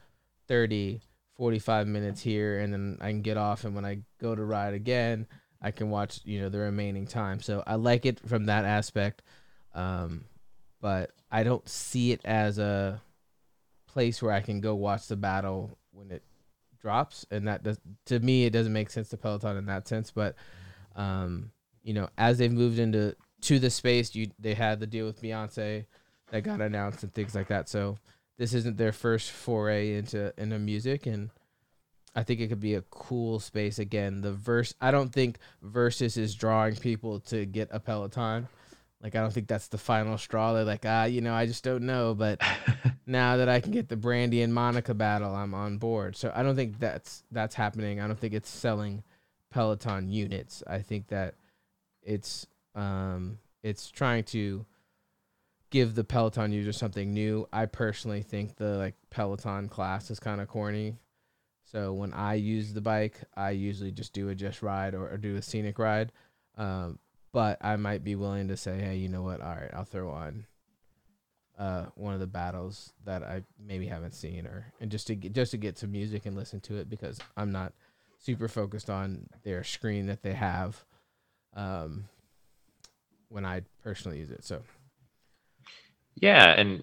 [0.49, 1.01] 30,
[1.37, 4.75] 45 minutes here and then I can get off and when I go to ride
[4.75, 5.27] again,
[5.63, 7.41] I can watch, you know, the remaining time.
[7.41, 9.23] So I like it from that aspect.
[9.75, 10.25] Um,
[10.81, 13.03] but I don't see it as a
[13.87, 16.23] place where I can go watch the battle when it
[16.81, 20.11] drops and that does to me it doesn't make sense to Peloton in that sense,
[20.11, 20.35] but
[20.97, 21.51] um,
[21.83, 25.23] you know, as they've moved into to the space, you they had the deal with
[25.23, 25.87] Beyonce
[26.31, 27.69] that got announced and things like that.
[27.69, 27.99] So
[28.39, 31.31] this isn't their first foray into into music and
[32.15, 34.21] I think it could be a cool space again.
[34.21, 38.49] The verse I don't think Versus is drawing people to get a Peloton.
[39.03, 40.53] Like I don't think that's the final straw.
[40.53, 42.15] They're like, ah, you know, I just don't know.
[42.15, 42.41] But
[43.07, 46.17] now that I can get the Brandy and Monica battle, I'm on board.
[46.17, 48.01] So I don't think that's that's happening.
[48.01, 49.03] I don't think it's selling
[49.51, 50.63] Peloton units.
[50.67, 51.35] I think that
[52.03, 54.65] it's um it's trying to
[55.71, 57.49] give the Peloton user something new.
[57.53, 60.97] I personally think the like Peloton class is kind of corny.
[61.65, 65.17] So when I use the bike, I usually just do a just ride or, or
[65.17, 66.11] do a scenic ride.
[66.59, 66.99] Um,
[67.33, 69.41] but I might be willing to say, hey, you know what?
[69.41, 70.47] All right, I'll throw on
[71.59, 75.35] uh, one of the battles that I maybe haven't seen, or and just to get,
[75.35, 77.73] just to get some music and listen to it because I'm not
[78.19, 80.83] super focused on their screen that they have
[81.55, 82.05] um,
[83.29, 84.45] when I personally use it.
[84.45, 84.63] So
[86.17, 86.83] yeah, and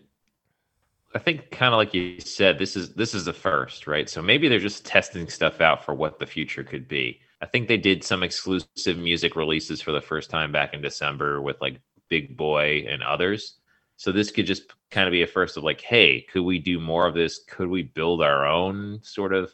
[1.15, 4.07] I think kind of like you said, this is this is the first, right?
[4.07, 7.19] So maybe they're just testing stuff out for what the future could be.
[7.41, 11.41] I think they did some exclusive music releases for the first time back in December
[11.41, 11.79] with like
[12.09, 13.57] Big Boy and others.
[13.97, 16.79] So this could just kind of be a first of like, hey, could we do
[16.79, 17.39] more of this?
[17.47, 19.53] Could we build our own sort of,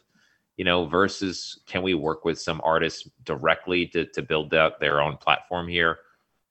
[0.56, 5.00] you know, versus can we work with some artists directly to to build out their
[5.00, 5.98] own platform here?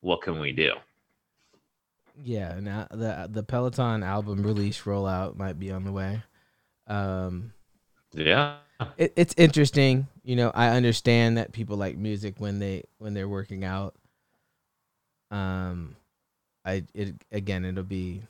[0.02, 0.74] What can we do?
[2.22, 6.22] Yeah, now the the Peloton album release rollout might be on the way.
[6.88, 7.54] Um,
[8.14, 8.58] Yeah.
[8.98, 10.08] It, it's interesting.
[10.24, 13.96] You know, I understand that people like music when they when they're working out.
[15.32, 15.96] Um,
[16.66, 18.22] I it again it'll be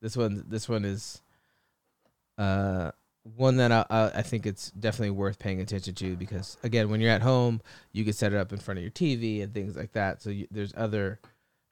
[0.00, 0.44] this one.
[0.48, 1.22] This one is
[2.38, 2.90] uh
[3.36, 3.84] one that I
[4.14, 7.60] I think it's definitely worth paying attention to because again when you're at home
[7.92, 10.22] you can set it up in front of your TV and things like that.
[10.22, 11.20] So you, there's other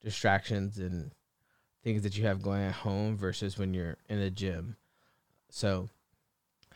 [0.03, 1.11] distractions and
[1.83, 4.77] things that you have going at home versus when you're in a gym.
[5.51, 5.89] So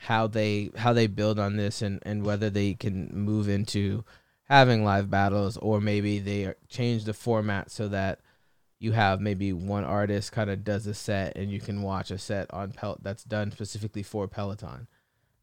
[0.03, 4.05] how they how they build on this and and whether they can move into
[4.45, 8.19] having live battles or maybe they change the format so that
[8.81, 12.19] you have maybe one artist kind of does a set and you can watch a
[12.19, 14.89] set on Pel that's done specifically for Peloton,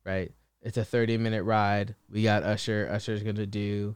[0.06, 0.34] right?
[0.62, 1.96] It's a 30 minute ride.
[2.12, 2.90] We got Usher.
[2.92, 3.96] Usher's going to do,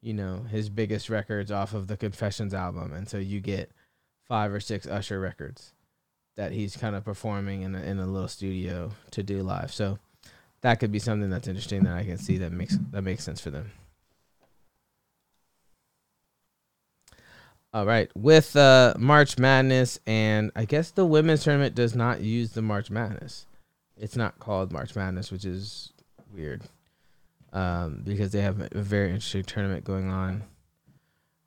[0.00, 2.92] you know, his biggest records off of the Confessions album.
[2.92, 3.70] And so you get
[4.24, 5.72] five or six Usher records
[6.40, 9.70] that he's kind of performing in a, in a little studio to do live.
[9.70, 9.98] So
[10.62, 13.42] that could be something that's interesting that I can see that makes that makes sense
[13.42, 13.70] for them.
[17.74, 22.52] All right, with uh, March Madness, and I guess the women's tournament does not use
[22.52, 23.44] the March Madness.
[23.98, 25.92] It's not called March Madness, which is
[26.34, 26.62] weird,
[27.52, 30.44] um, because they have a very interesting tournament going on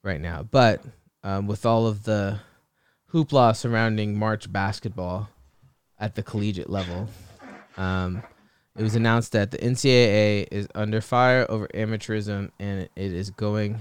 [0.03, 0.43] right now.
[0.43, 0.83] But
[1.23, 2.39] um, with all of the
[3.13, 5.29] hoopla surrounding March basketball
[5.99, 7.07] at the collegiate level,
[7.77, 8.23] um,
[8.75, 13.79] it was announced that the NCAA is under fire over amateurism, and it is going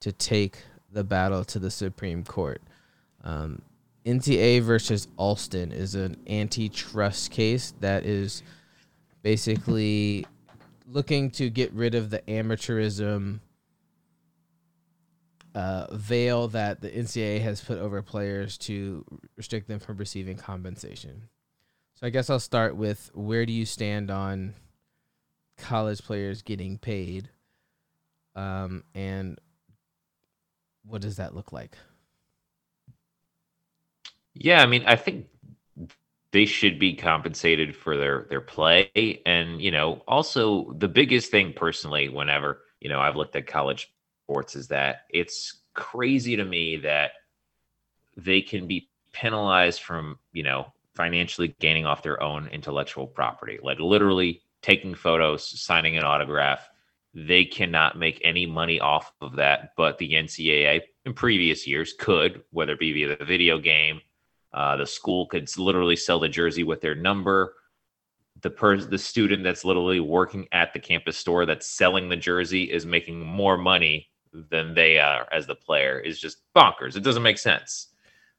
[0.00, 0.56] to take
[0.90, 2.62] the battle to the Supreme Court.
[3.22, 3.60] Um,
[4.06, 8.42] NCAA versus Alston is an antitrust case that is
[9.22, 10.26] basically
[10.86, 13.40] looking to get rid of the amateurism
[15.54, 19.04] uh, veil that the NCAA has put over players to
[19.36, 21.28] restrict them from receiving compensation.
[21.94, 24.54] So I guess I'll start with where do you stand on
[25.58, 27.28] college players getting paid,
[28.34, 29.38] um, and
[30.84, 31.76] what does that look like?
[34.34, 35.26] Yeah, I mean, I think
[36.32, 41.52] they should be compensated for their their play, and you know, also the biggest thing
[41.52, 43.92] personally, whenever you know I've looked at college
[44.32, 47.12] sports, is that it's crazy to me that
[48.16, 53.78] they can be penalized from you know financially gaining off their own intellectual property, like
[53.78, 56.68] literally taking photos, signing an autograph.
[57.14, 62.42] They cannot make any money off of that, but the NCAA in previous years could,
[62.52, 64.00] whether it be via the video game,
[64.54, 67.54] uh, the school could literally sell the jersey with their number.
[68.40, 72.64] The person, the student that's literally working at the campus store that's selling the jersey
[72.64, 75.98] is making more money than they are as the player.
[75.98, 76.96] Is just bonkers.
[76.96, 77.88] It doesn't make sense.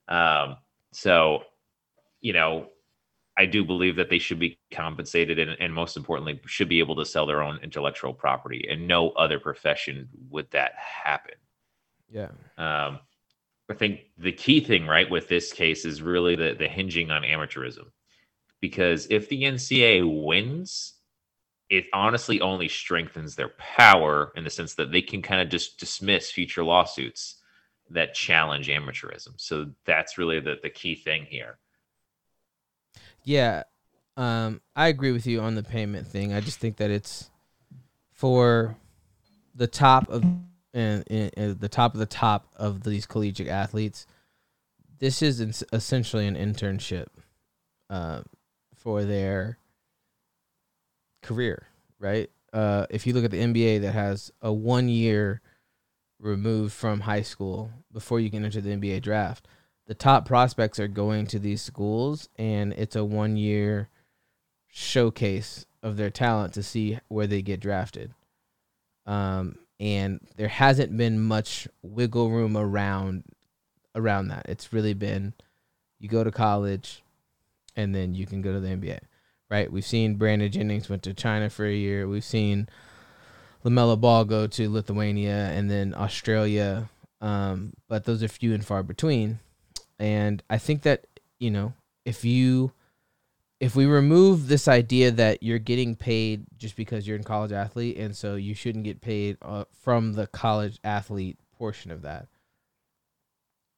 [0.07, 0.57] Um,
[0.91, 1.43] so,
[2.21, 2.67] you know,
[3.37, 6.95] I do believe that they should be compensated and, and most importantly, should be able
[6.97, 8.67] to sell their own intellectual property.
[8.69, 11.35] And no other profession would that happen.
[12.11, 12.29] Yeah.
[12.57, 12.99] Um,
[13.69, 17.23] I think the key thing, right, with this case is really the the hinging on
[17.23, 17.85] amateurism,
[18.59, 20.93] because if the NCAA wins,
[21.73, 25.79] it honestly only strengthens their power in the sense that they can kind of just
[25.79, 27.37] dismiss future lawsuits
[27.89, 29.33] that challenge amateurism.
[29.37, 31.57] So that's really the the key thing here.
[33.23, 33.63] Yeah.
[34.15, 36.31] Um, I agree with you on the payment thing.
[36.31, 37.31] I just think that it's
[38.11, 38.77] for
[39.55, 40.23] the top of
[40.75, 44.05] and, and, the top of the top of these collegiate athletes.
[44.99, 47.07] This is essentially an internship
[47.89, 48.21] uh,
[48.75, 49.57] for their
[51.23, 51.67] career,
[51.99, 52.29] right?
[52.51, 55.41] Uh, if you look at the NBA, that has a one year
[56.19, 59.47] removed from high school before you can enter the NBA draft
[59.87, 63.89] the top prospects are going to these schools and it's a one year
[64.67, 68.13] showcase of their talent to see where they get drafted.
[69.05, 73.23] Um, and there hasn't been much wiggle room around
[73.95, 74.45] around that.
[74.47, 75.33] It's really been
[75.99, 77.03] you go to college
[77.75, 78.99] and then you can go to the NBA.
[79.53, 79.71] Right?
[79.71, 82.07] We've seen Brandon Jennings went to China for a year.
[82.07, 82.67] We've seen
[83.63, 86.89] LaMelo Ball go to Lithuania and then Australia.
[87.21, 89.39] Um, but those are few and far between
[89.99, 91.05] and i think that
[91.39, 91.73] you know
[92.05, 92.71] if you
[93.59, 97.97] if we remove this idea that you're getting paid just because you're a college athlete
[97.97, 102.27] and so you shouldn't get paid uh, from the college athlete portion of that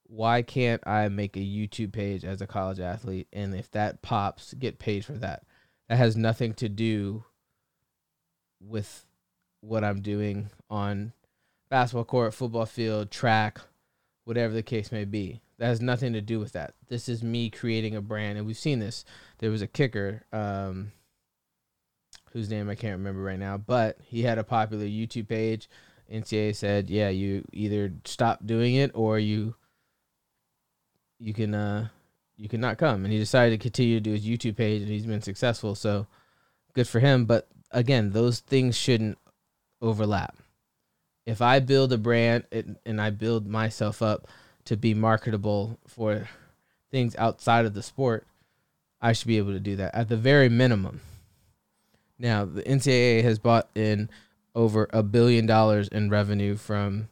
[0.07, 4.53] why can't i make a youtube page as a college athlete and if that pops
[4.55, 5.43] get paid for that
[5.87, 7.23] that has nothing to do
[8.59, 9.05] with
[9.61, 11.13] what i'm doing on
[11.69, 13.59] basketball court football field track
[14.25, 16.73] whatever the case may be That has nothing to do with that.
[16.89, 19.05] This is me creating a brand, and we've seen this.
[19.37, 20.91] There was a kicker, um,
[22.31, 25.69] whose name I can't remember right now, but he had a popular YouTube page.
[26.11, 29.55] NCAA said, "Yeah, you either stop doing it or you
[31.17, 31.87] you can uh
[32.37, 34.91] you can not come." And he decided to continue to do his YouTube page, and
[34.91, 35.75] he's been successful.
[35.75, 36.07] So
[36.73, 37.25] good for him.
[37.25, 39.17] But again, those things shouldn't
[39.81, 40.37] overlap.
[41.25, 44.27] If I build a brand and, and I build myself up
[44.65, 46.29] to be marketable for
[46.91, 48.27] things outside of the sport,
[49.01, 51.01] I should be able to do that at the very minimum.
[52.17, 54.09] Now, the NCAA has bought in
[54.53, 57.09] over a billion dollars in revenue from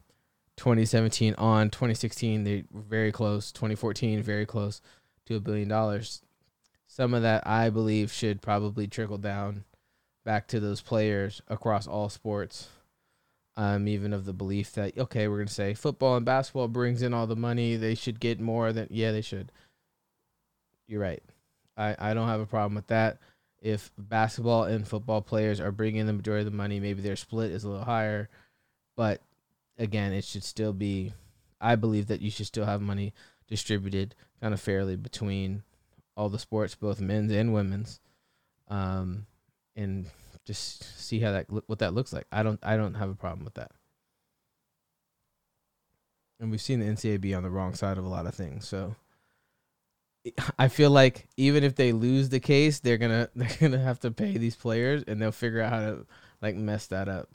[0.56, 1.68] 2017 on.
[1.70, 3.52] 2016, they were very close.
[3.52, 4.80] 2014, very close
[5.26, 6.22] to a billion dollars.
[6.86, 9.64] Some of that, I believe, should probably trickle down
[10.24, 12.68] back to those players across all sports.
[13.56, 17.14] I'm even of the belief that okay, we're gonna say football and basketball brings in
[17.14, 17.76] all the money.
[17.76, 19.52] They should get more than yeah, they should.
[20.88, 21.22] You're right.
[21.76, 23.18] I I don't have a problem with that.
[23.60, 27.52] If basketball and football players are bringing the majority of the money, maybe their split
[27.52, 28.28] is a little higher.
[28.96, 29.22] But
[29.78, 31.12] again, it should still be.
[31.60, 33.14] I believe that you should still have money
[33.48, 35.62] distributed kind of fairly between
[36.16, 38.00] all the sports, both men's and women's.
[38.68, 39.26] Um,
[39.76, 40.06] and
[40.44, 42.26] just see how that what that looks like.
[42.30, 43.72] I don't I don't have a problem with that.
[46.40, 48.66] And we've seen the NCAA be on the wrong side of a lot of things.
[48.68, 48.96] So
[50.58, 54.10] I feel like even if they lose the case, they're gonna they're gonna have to
[54.10, 56.06] pay these players, and they'll figure out how to
[56.40, 57.28] like mess that up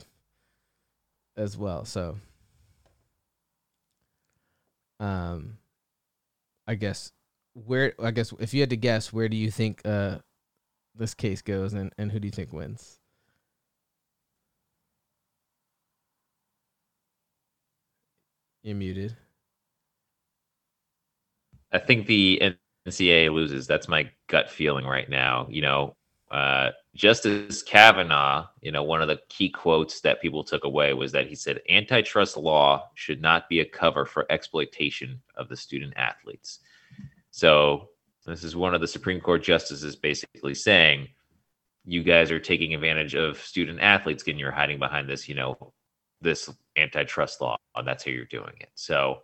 [1.36, 1.84] as well.
[1.84, 2.18] So,
[4.98, 5.58] um,
[6.70, 7.12] I guess
[7.54, 10.18] where I guess if you had to guess, where do you think uh
[10.94, 13.00] this case goes, and and who do you think wins?
[18.62, 19.16] You're muted.
[21.72, 22.40] I think the
[22.86, 23.66] NCAA loses.
[23.66, 25.46] That's my gut feeling right now.
[25.50, 25.96] You know,
[26.30, 31.12] uh, Justice Kavanaugh, you know, one of the key quotes that people took away was
[31.12, 35.92] that he said antitrust law should not be a cover for exploitation of the student
[35.96, 36.60] athletes.
[37.30, 37.88] So,
[38.26, 41.08] this is one of the Supreme Court justices basically saying,
[41.84, 45.72] you guys are taking advantage of student athletes and you're hiding behind this, you know,
[46.20, 47.56] this antitrust law.
[47.74, 48.70] And that's how you're doing it.
[48.74, 49.22] So,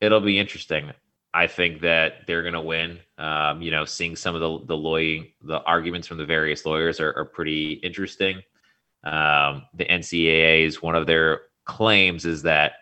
[0.00, 0.92] it'll be interesting.
[1.34, 2.98] I think that they're going to win.
[3.18, 7.00] Um, you know, seeing some of the the lawyer the arguments from the various lawyers
[7.00, 8.42] are, are pretty interesting.
[9.04, 12.72] Um, the NCAA's one of their claims is that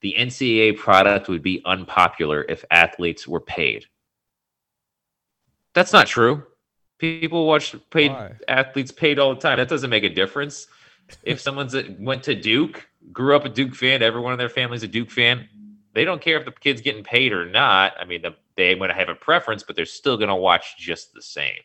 [0.00, 3.86] the NCAA product would be unpopular if athletes were paid.
[5.74, 6.42] That's not true.
[6.98, 8.32] People watch paid Why?
[8.48, 9.58] athletes paid all the time.
[9.58, 10.66] That doesn't make a difference.
[11.22, 14.88] If someone's went to Duke, grew up a Duke fan, everyone in their family's a
[14.88, 15.48] Duke fan,
[15.94, 17.94] they don't care if the kid's getting paid or not.
[18.00, 21.12] I mean, the, they might have a preference, but they're still going to watch just
[21.12, 21.58] the same.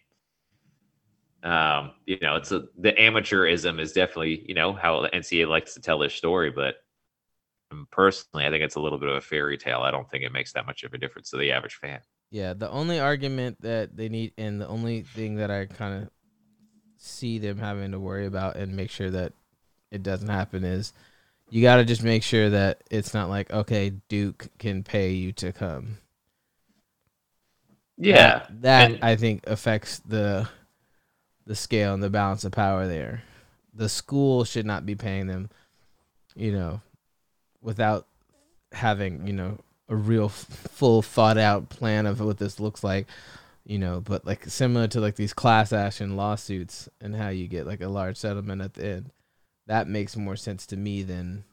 [1.44, 5.74] Um, you know, it's a, the amateurism is definitely, you know, how the NCAA likes
[5.76, 6.76] to tell their story, but
[7.72, 9.82] um, personally, I think it's a little bit of a fairy tale.
[9.82, 12.00] I don't think it makes that much of a difference to the average fan.
[12.32, 16.10] Yeah, the only argument that they need, and the only thing that I kind of
[16.98, 19.34] see them having to worry about and make sure that
[19.92, 20.92] it doesn't happen is
[21.50, 25.32] you got to just make sure that it's not like okay, Duke can pay you
[25.34, 25.98] to come.
[27.98, 30.48] Yeah, that, that and- I think affects the
[31.46, 33.24] the scale and the balance of power there.
[33.74, 35.50] The school should not be paying them,
[36.36, 36.82] you know,
[37.62, 38.08] without
[38.74, 43.08] having you know a real f- full thought out plan of what this looks like
[43.66, 47.66] you know but like similar to like these class action lawsuits and how you get
[47.66, 49.12] like a large settlement at the end
[49.68, 51.44] that makes more sense to me than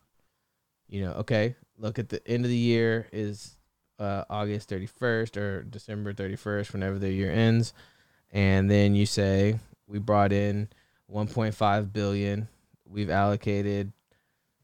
[0.88, 3.56] you know okay look at the end of the year is
[3.98, 7.72] uh, august 31st or december 31st whenever the year ends.
[8.32, 10.68] And then you say we brought in
[11.12, 12.48] 1.5 billion.
[12.88, 13.92] We've allocated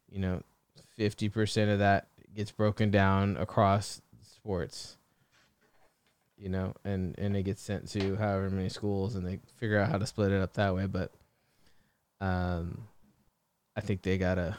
[0.09, 0.41] you know
[0.99, 4.97] 50% of that gets broken down across sports
[6.37, 9.89] you know and and it gets sent to however many schools and they figure out
[9.89, 10.85] how to split it up that way.
[10.87, 11.11] But
[12.19, 12.87] um
[13.75, 14.57] i think they gotta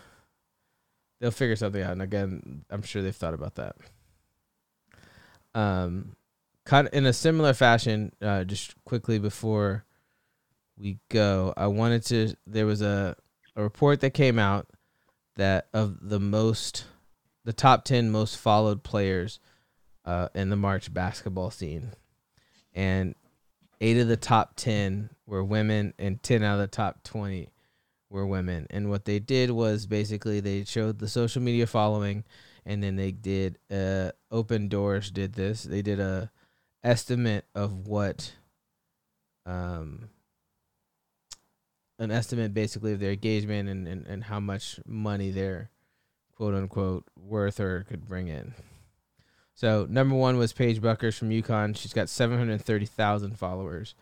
[1.21, 3.77] they'll figure something out and again i'm sure they've thought about that
[5.55, 6.17] um
[6.65, 9.85] kind of in a similar fashion uh just quickly before
[10.79, 13.17] we go i wanted to there was a
[13.55, 14.67] a report that came out
[15.37, 16.87] that of the most
[17.45, 19.41] the top 10 most followed players
[20.05, 21.93] uh, in the March basketball scene.
[22.75, 23.15] And
[23.81, 27.49] eight of the top 10 were women, and 10 out of the top 20
[28.13, 28.67] were women.
[28.71, 32.25] And what they did was basically they showed the social media following.
[32.65, 36.31] and then they did uh Opendorse did this they did a
[36.85, 38.33] estimate of what
[39.47, 40.09] um
[41.99, 45.71] an estimate basically of their engagement and, and, and how much money they're
[46.37, 48.55] quote unquote worth or could bring in.
[49.55, 51.77] So number one was Paige Bueckers from UConn.
[51.77, 53.95] She's got seven hundred thirty thousand followers.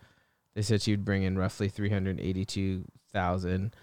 [0.55, 3.75] They said she'd bring in roughly three hundred eighty-two thousand.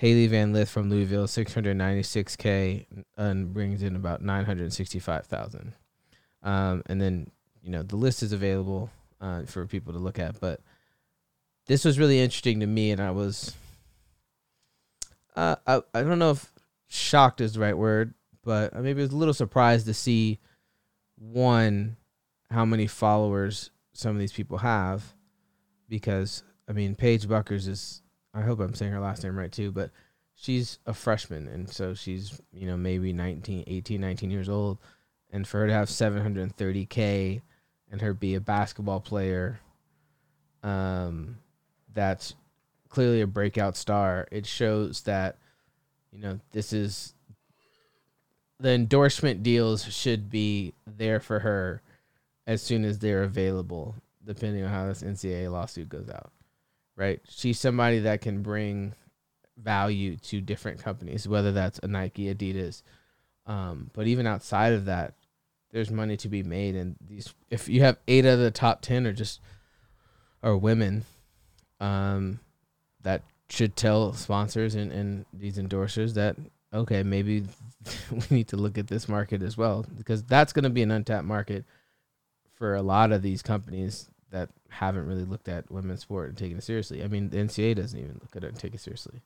[0.00, 2.86] Hailey Van Lith from Louisville, six hundred ninety-six k,
[3.18, 5.74] and brings in about nine hundred sixty-five thousand.
[6.42, 7.30] Um, and then
[7.62, 8.88] you know the list is available
[9.20, 10.62] uh, for people to look at, but
[11.66, 13.54] this was really interesting to me, and I was,
[15.36, 16.50] uh, I I don't know if
[16.88, 20.38] shocked is the right word, but maybe I was a little surprised to see
[21.18, 21.98] one
[22.50, 25.12] how many followers some of these people have,
[25.90, 28.00] because I mean Paige Bueckers is
[28.32, 29.90] I hope I'm saying her last name right too, but
[30.34, 34.78] she's a freshman and so she's you know maybe 19 18 19 years old.
[35.32, 37.40] And for her to have 730k
[37.90, 39.60] and her be a basketball player
[40.62, 41.38] um
[41.92, 42.34] that's
[42.88, 44.28] clearly a breakout star.
[44.30, 45.36] It shows that
[46.12, 47.14] you know this is
[48.58, 51.82] the endorsement deals should be there for her
[52.46, 56.30] as soon as they're available depending on how this NCAA lawsuit goes out
[57.00, 57.18] right?
[57.26, 58.92] She's somebody that can bring
[59.56, 62.82] value to different companies whether that's a Nike Adidas.
[63.46, 65.14] Um, but even outside of that
[65.72, 69.06] there's money to be made and these if you have eight of the top 10
[69.06, 69.40] are just
[70.42, 71.04] are women
[71.80, 72.38] um,
[73.02, 76.36] that should tell sponsors and, and these endorsers that
[76.72, 77.46] okay maybe
[78.10, 80.90] we need to look at this market as well because that's going to be an
[80.90, 81.64] untapped market
[82.54, 86.58] for a lot of these companies that haven't really looked at women's sport and taken
[86.58, 87.02] it seriously.
[87.02, 89.20] I mean, the NCAA doesn't even look at it and take it seriously.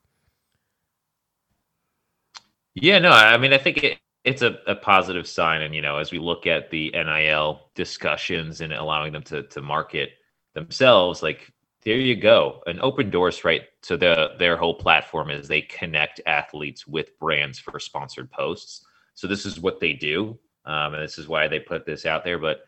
[2.74, 5.62] Yeah, no, I mean, I think it, it's a, a positive sign.
[5.62, 9.62] And, you know, as we look at the NIL discussions and allowing them to, to
[9.62, 10.10] market
[10.54, 11.52] themselves, like,
[11.84, 12.62] there you go.
[12.66, 13.62] An Opendorse, right?
[13.82, 18.86] So the their whole platform is they connect athletes with brands for sponsored posts.
[19.14, 20.38] So this is what they do.
[20.64, 22.38] Um, and this is why they put this out there.
[22.38, 22.60] But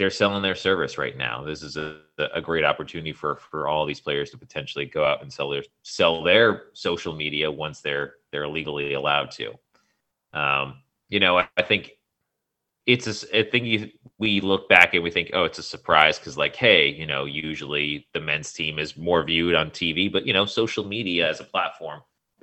[0.00, 1.44] they're selling their service right now.
[1.44, 1.98] This is a,
[2.32, 5.62] a great opportunity for for all these players to potentially go out and sell their
[5.82, 9.52] sell their social media once they're they're legally allowed to.
[10.32, 10.78] Um,
[11.10, 11.98] you know, I, I think
[12.86, 16.18] it's a, I think you, we look back and we think, oh, it's a surprise
[16.18, 20.26] because, like, hey, you know, usually the men's team is more viewed on TV, but
[20.26, 22.00] you know, social media as a platform,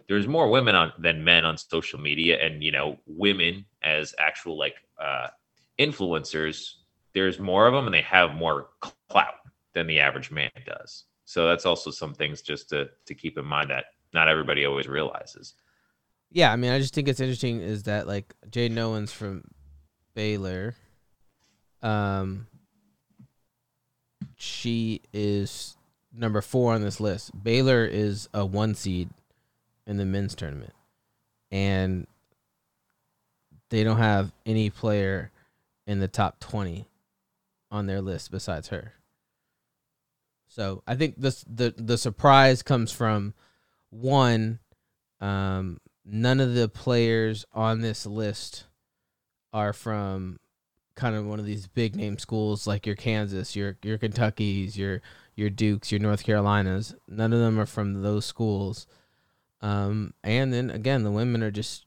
[0.08, 4.60] there's more women on than men on social media, and you know, women as actual
[4.60, 5.30] like uh,
[5.80, 6.74] influencers,
[7.18, 8.68] there's more of them, and they have more
[9.10, 9.34] clout
[9.74, 11.06] than the average man does.
[11.26, 14.88] So that's also some things just to to keep in mind that not everybody always
[14.88, 15.56] realizes.
[16.32, 19.44] Yeah, I mean, I just think it's interesting is that like Jade Owens from
[20.14, 20.76] Baylor,
[21.82, 22.48] um,
[24.36, 25.76] she is
[26.14, 27.32] number four on this list.
[27.44, 29.10] Baylor is a one seed
[29.86, 30.74] in the men's tournament,
[31.52, 32.06] and
[33.70, 35.32] they don't have any player
[35.88, 36.88] in the top twenty
[37.72, 38.94] on their list besides her.
[40.48, 43.34] So I think this the the surprise comes from
[43.90, 44.60] one,
[45.20, 48.66] um, none of the players on this list
[49.54, 50.40] are from
[50.96, 55.02] kind of one of these big name schools like your Kansas, your your Kentuckies, your
[55.36, 56.96] your Dukes, your North Carolinas.
[57.08, 58.88] None of them are from those schools.
[59.62, 61.86] Um, and then again, the women are just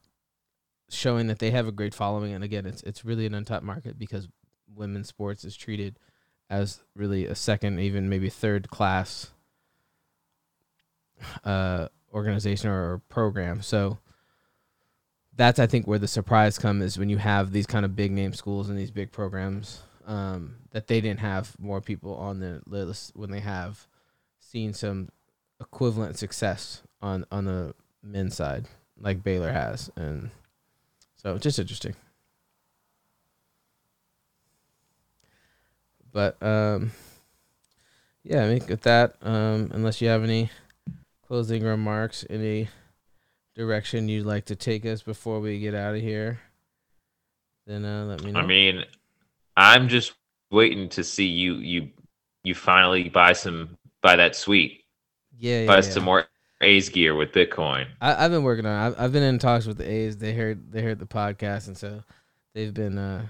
[0.89, 2.33] showing that they have a great following.
[2.33, 4.29] And again, it's it's really an untapped market because
[4.75, 5.99] women's sports is treated
[6.49, 9.31] as really a second, even maybe third class
[11.45, 13.63] uh, organization or, program.
[13.63, 13.99] So
[15.37, 18.13] that's I think where the surprise comes is when you have these kind of big
[18.13, 22.63] name schools and these big programs um, that they didn't have more people on the
[22.67, 23.87] list when they have
[24.39, 25.09] seen some
[25.61, 28.67] equivalent success on on the men's side
[29.01, 30.31] like Baylor has, and
[31.17, 31.95] so just interesting.
[36.13, 36.93] But um,
[38.25, 40.51] yeah, I mean with that, um, unless you have any
[41.27, 42.69] closing remarks, any
[43.55, 46.41] direction you'd like to take us before we get out of here,
[47.67, 48.41] then uh, let me know.
[48.41, 48.85] I mean,
[49.57, 50.15] I'm just
[50.51, 51.91] waiting to see you you
[52.43, 54.85] you finally buy some buy that suite,
[55.39, 55.81] yeah, yeah, buy yeah.
[55.83, 56.27] some more
[56.61, 57.87] A's gear with Bitcoin.
[58.01, 58.73] I, I've been working on.
[58.73, 58.87] it.
[58.87, 60.17] I've, I've been in talks with the A's.
[60.17, 62.03] They heard they heard the podcast, and so
[62.55, 63.27] they've been uh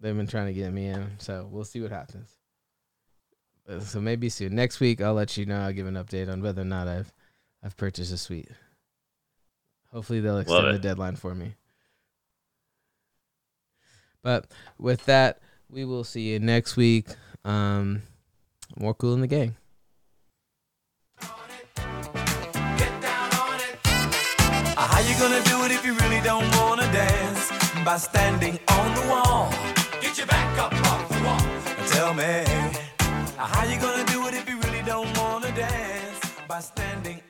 [0.00, 1.12] they've been trying to get me in.
[1.18, 2.30] So we'll see what happens.
[3.80, 4.54] So maybe soon.
[4.54, 5.60] Next week, I'll let you know.
[5.60, 7.12] I'll give an update on whether or not I've
[7.64, 8.48] I've purchased a suite.
[9.90, 11.54] Hopefully, they'll extend the deadline for me.
[14.22, 14.46] But
[14.78, 17.08] with that, we will see you next week.
[17.44, 18.02] Um,
[18.76, 19.56] more Kool & the Gang.
[24.96, 27.50] How you gonna do it if you really don't wanna dance?
[27.84, 29.52] By standing on the wall.
[30.16, 31.88] Get your back up off the wall.
[31.88, 32.42] Tell me,
[33.36, 36.20] how you gonna do it if you really don't wanna dance?
[36.48, 37.20] By standing